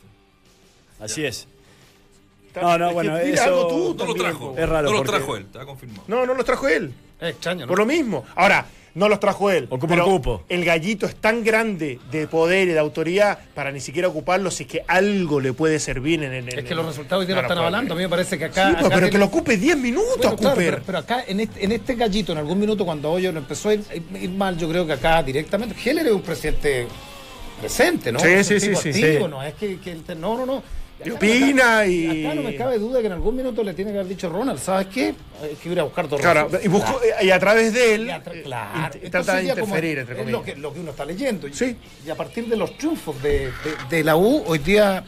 [1.02, 1.48] Así es.
[2.56, 4.56] No, no, Es que bueno, eso- algo tú No lo trajo.
[4.58, 6.04] Es raro No lo porque- trajo él, está confirmado.
[6.08, 6.94] No, no los trajo él.
[7.22, 7.68] Es extraño, ¿no?
[7.68, 8.26] Por lo mismo.
[8.36, 8.66] Ahora,
[9.00, 9.66] no los trajo él.
[9.70, 10.44] Ocupa pero el cupo.
[10.50, 14.64] El gallito es tan grande de poder y de autoridad para ni siquiera ocuparlo si
[14.64, 16.50] es que algo le puede servir en el.
[16.50, 17.94] Es que los resultados hoy día No, están avalando.
[17.94, 18.68] A mí me parece que acá.
[18.68, 20.74] Sí, pues, acá pero que tiene- lo ocupe 10 minutos, Bueno, claro, Cooper.
[20.76, 23.70] pero, pero acá en este, en este gallito, en algún minuto, cuando Hoyo no empezó
[23.70, 23.84] a ir,
[24.36, 25.76] mal, yo creo que acá directamente.
[25.84, 26.88] Heller es un presidente
[27.60, 28.20] presente, ¿no?
[28.20, 29.32] Sí, Es sí, sí, sí, activo, sí.
[29.32, 30.64] No, es que, que no, no, no.
[31.06, 34.00] Y opina y- Acá no me cabe duda que en algún minuto le tiene que
[34.00, 35.16] haber dicho Ronald, ¿sabes qué?
[35.42, 38.10] Hay que ir a buscar dos Claro, y, buscó- y a través de él.
[38.10, 38.96] Eh, claro.
[38.96, 40.40] Entonces trata de interferir, entre es comillas.
[40.40, 41.48] lo que, lo que uno está leyendo.
[41.48, 41.78] Y- Sí.
[42.06, 43.52] Y a partir de los triunfos de, de-
[43.90, 45.04] de la U, hoy día,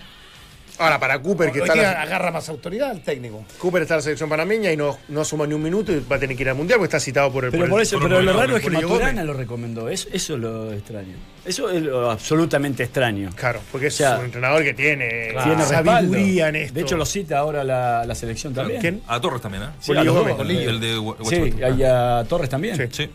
[0.82, 3.46] Ahora, para Cooper, que está la, agarra más autoridad el técnico.
[3.60, 6.16] Cooper está en la selección panameña y no, no suma ni un minuto y va
[6.16, 7.52] a tener que ir al mundial porque está citado por el.
[7.52, 9.90] Pero el- por eso, por pero el- lo raro es que Maturana lo recomendó.
[9.90, 11.16] Eso, eso es lo extraño.
[11.46, 13.30] Eso es lo absolutamente extraño.
[13.36, 16.74] Claro, porque es O sea, un entrenador que tiene Tiene sabiduría en esto.
[16.76, 18.82] De hecho, lo cita ahora la, la selección también.
[18.82, 19.02] ¿Quién?
[19.08, 19.68] A Torres también, ¿eh?
[19.80, 20.68] Sí, a Polillo los Gómez.
[20.68, 21.76] El de Sí, Huachipato.
[21.76, 22.76] y a Torres también.
[22.78, 22.84] Sí.
[22.92, 23.10] Sí,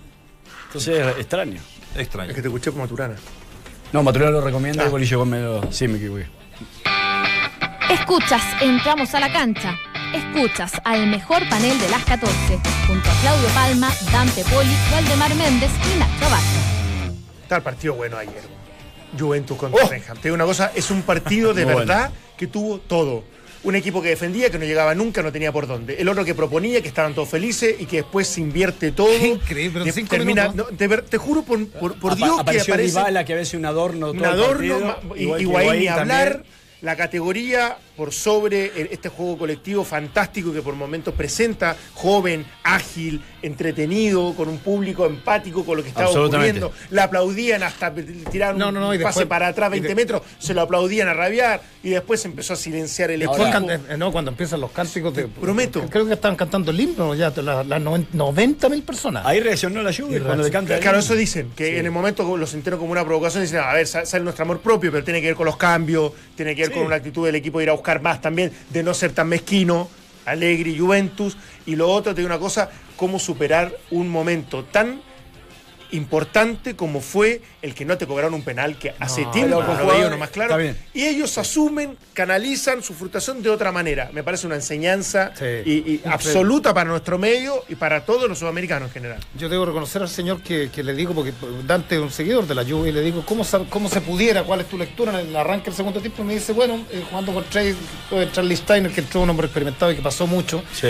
[0.67, 1.61] Entonces es extraño.
[1.97, 2.31] extraño.
[2.31, 3.17] Es que te escuché por Maturana.
[3.93, 4.87] No, Maturana lo recomienda Ah.
[4.89, 5.73] y Bolillo Gómez lo...
[5.73, 6.27] Sí, me equivoqué.
[7.91, 9.77] Escuchas, entramos a la cancha.
[10.15, 12.33] Escuchas al mejor panel de las 14,
[12.87, 17.13] junto a Claudio Palma, Dante Poli, Valdemar Méndez y Nacho Vázquez.
[17.43, 18.43] Está el partido bueno ayer.
[19.19, 19.89] Juventus contra Oh.
[19.89, 23.25] Te digo una cosa, es un partido de verdad que tuvo todo.
[23.63, 25.97] Un equipo que defendía, que no llegaba nunca, no tenía por dónde.
[26.01, 29.09] El otro que proponía, que estaban todos felices y que después se invierte todo.
[29.09, 32.91] Qué increíble, pero cinco termina- no, te juro por, por, por Apa- Dios que aparece
[32.99, 36.29] Dybala, que a veces un adorno un todo el adorno, partido, igual ni Higuaín hablar.
[36.33, 36.57] también.
[36.87, 44.35] La categoría por sobre este juego colectivo fantástico que por momentos presenta, joven, ágil, entretenido,
[44.35, 46.73] con un público empático con lo que estaba ocurriendo.
[46.91, 47.93] La aplaudían hasta
[48.31, 50.53] tirar No, no, no, y un pase después- para atrás y 20 de- metros, se
[50.55, 53.67] lo aplaudían a rabiar y después empezó a silenciar el Después, equipo.
[53.67, 55.83] can- eh, no, cuando empiezan los cánticos, de, prometo.
[55.89, 57.81] Creo que estaban cantando el himno ya, las
[58.13, 59.25] 90 mil personas.
[59.25, 60.79] Ahí reaccionó la lluvia Y cuando le canta.
[60.81, 63.87] Claro, eso dicen, que en el momento lo sintieron como una provocación, dicen, a ver,
[63.87, 66.71] sa- sale nuestro amor propio, pero tiene que ver con los cambios, tiene que ver
[66.73, 66.77] Sí.
[66.77, 69.29] con una actitud del equipo de ir a buscar más también, de no ser tan
[69.29, 69.89] mezquino,
[70.25, 75.01] Alegri, Juventus, y lo otro, te digo una cosa, cómo superar un momento tan
[75.93, 79.87] importante como fue el que no te cobraron un penal que hace tiempo pero lo
[79.93, 80.57] veía uno más claro
[80.95, 85.45] y ellos asumen canalizan su frustración de otra manera me parece una enseñanza Sí.
[85.45, 90.03] y- absoluta para nuestro medio y para todos los sudamericanos en general Yo debo reconocer
[90.03, 91.33] al señor que, que le digo, porque
[91.67, 94.43] Dante es un seguidor de la lluvia, y le digo, ¿cómo, sab- ¿cómo se pudiera?
[94.45, 96.23] ¿Cuál es tu lectura en el arranque del segundo tiempo?
[96.23, 97.75] Y me dice, bueno, eh, jugando con Trey,
[98.33, 100.63] Charlie Steiner, que entró un hombre experimentado y que pasó mucho.
[100.73, 100.89] Sí.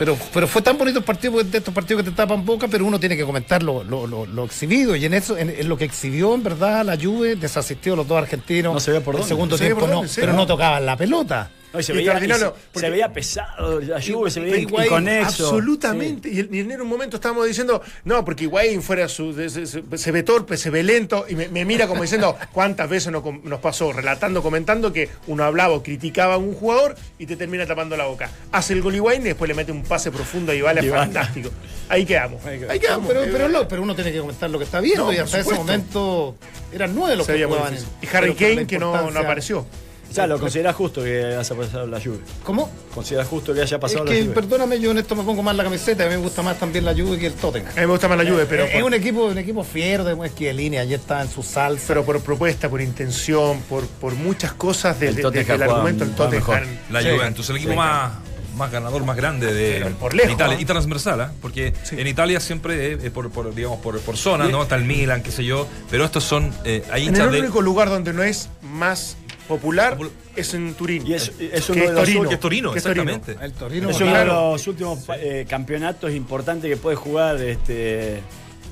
[0.00, 2.86] Pero, pero fue tan bonito el partido, de estos partidos que te tapan boca, pero
[2.86, 4.96] uno tiene que comentar lo, lo, lo- lo exhibido.
[4.96, 8.08] Y en eso, en, en lo que exhibió, en verdad, la Juve, desasistió a los
[8.08, 8.72] dos argentinos.
[8.72, 9.28] No se veía por el dónde.
[9.28, 10.38] segundo No tiempo no, sí, pero no.
[10.38, 11.50] no tocaban la pelota.
[11.72, 14.56] No, y se, Y veía, y se- porque- se veía pesado la Juve, se veía
[14.58, 15.44] Higuaín, inconexo.
[15.46, 16.28] Absolutamente.
[16.28, 19.32] Y, en un momento estábamos diciendo, no, porque Higuaín fuera su.
[19.32, 23.12] de- se, ve torpe, se ve lento, y me, me mira como diciendo cuántas veces
[23.12, 23.22] nos,
[23.60, 27.96] pasó, relatando, comentando que uno hablaba o criticaba a un jugador y te termina tapando
[27.96, 28.30] la boca.
[28.50, 31.50] Hace el gol Higuaín y después le mete un pase profundo a Ibala, fantástico.
[31.88, 32.44] Ahí quedamos.
[32.44, 33.06] Ahí quedamos.
[33.06, 35.18] pero, Eh, pero, lo- pero uno tiene que comentar lo que está viendo No, y
[35.18, 36.34] hasta ese momento
[36.72, 37.74] eran nueve los se que jugaban.
[37.74, 39.66] Y Harry pero Kane que no, apareció.
[40.10, 42.18] O sea, lo consideras justo que haya pasado la Juve.
[42.42, 42.68] ¿Cómo?
[42.92, 44.34] ¿Consideras justo que haya Es pasado que, la Juve?
[44.34, 46.84] perdóname, yo en esto me pongo más la camiseta, a mí me gusta más también
[46.84, 47.70] la Juve que el Tottenham.
[47.70, 50.02] A mí me gusta más la Juve, pero, es por, un equipo, un equipo fiero,
[50.04, 51.84] de es que de línea, ayer estaba en su salsa.
[51.86, 55.22] pero por propuesta, por intención, por, por muchas cosas de- El de-
[55.62, 56.40] argumento del Tottenham.
[56.40, 56.62] mejor.
[56.90, 57.08] La Sí.
[57.10, 57.76] Juventus, el equipo Sí.
[57.78, 58.12] más,
[58.56, 60.56] más ganador, más grande de por lejos, Italia.
[60.56, 60.60] ¿no?
[60.60, 61.32] Y transversal, ¿ah?
[61.40, 61.96] porque Sí.
[62.00, 64.62] en Italia siempre es, es por, por, digamos, por, por zona, ¿no?
[64.64, 67.40] Está el Milan, qué sé yo, pero estos son, eh, hay En el de...
[67.40, 69.16] único lugar donde no es más
[69.50, 71.06] popular Popul- es en Turín.
[71.06, 72.28] Y es- es que uno de los Torino.
[72.28, 73.02] que es Torino, que es Torino.
[73.12, 73.44] exactamente.
[73.44, 74.10] El Torino, Es claro.
[74.12, 78.20] uno de los últimos eh, campeonatos importantes que puede jugar este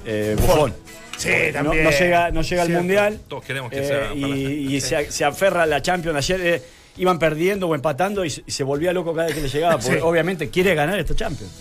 [0.06, 0.74] eh, Buffon.
[1.18, 1.84] Sí, No, también.
[1.84, 2.70] no llega, no llega al.
[2.70, 3.20] Mundial.
[3.28, 6.16] Todos queremos que eh, sea y, para- y se, se aferra a la Champions.
[6.16, 6.62] Ayer eh,
[6.96, 9.78] iban perdiendo o empatando y, se- y se volvía loco cada vez que le llegaba.
[9.78, 10.02] Porque Sí.
[10.02, 11.52] obviamente quiere ganar esta Champions.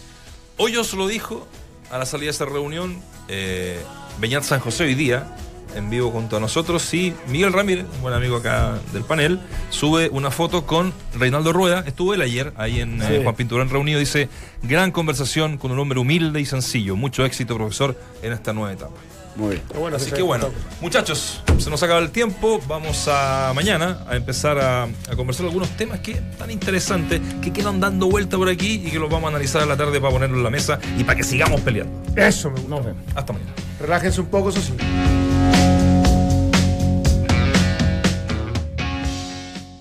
[0.57, 1.47] Hoyos lo dijo
[1.89, 3.79] a la salida de esa reunión, eh,
[4.19, 5.35] Beñat San José hoy día,
[5.77, 10.09] en vivo junto a nosotros, y Miguel Ramírez, un buen amigo acá del panel, sube
[10.09, 13.21] una foto con Reinaldo Rueda, estuvo él ayer ahí en eh.
[13.23, 14.29] Juan Pinturán reunido, dice,
[14.63, 18.95] gran conversación con un hombre humilde y sencillo, mucho éxito profesor en esta nueva etapa.
[19.37, 19.61] Muy bien.
[19.67, 20.49] Pero bueno, Así que bueno,
[20.81, 22.59] muchachos, se nos acaba el tiempo.
[22.67, 27.79] Vamos a mañana a empezar a, a conversar algunos temas que tan interesantes que quedan
[27.79, 30.37] dando vuelta por aquí y que los vamos a analizar a la tarde para ponerlo
[30.37, 32.01] en la mesa y para que sigamos peleando.
[32.15, 32.75] Eso me gusta.
[32.75, 33.03] Nos vemos.
[33.13, 33.53] Hasta mañana.
[33.79, 34.73] Relájense un poco, eso sí.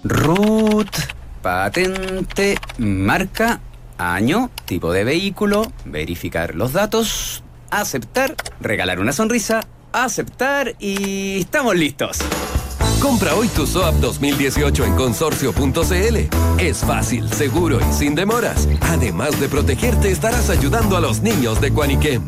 [0.08, 0.90] Root,
[1.42, 3.60] patente, marca,
[3.98, 9.60] año, tipo de vehículo, verificar los datos, aceptar, regalar una sonrisa,
[9.92, 12.18] aceptar y estamos listos.
[13.00, 16.16] Compra hoy tu SOAP 2018 en consorcio.cl.
[16.58, 18.68] Es fácil, seguro y sin demoras.
[18.80, 22.26] Además de protegerte, estarás ayudando a los niños de Cuaniquem.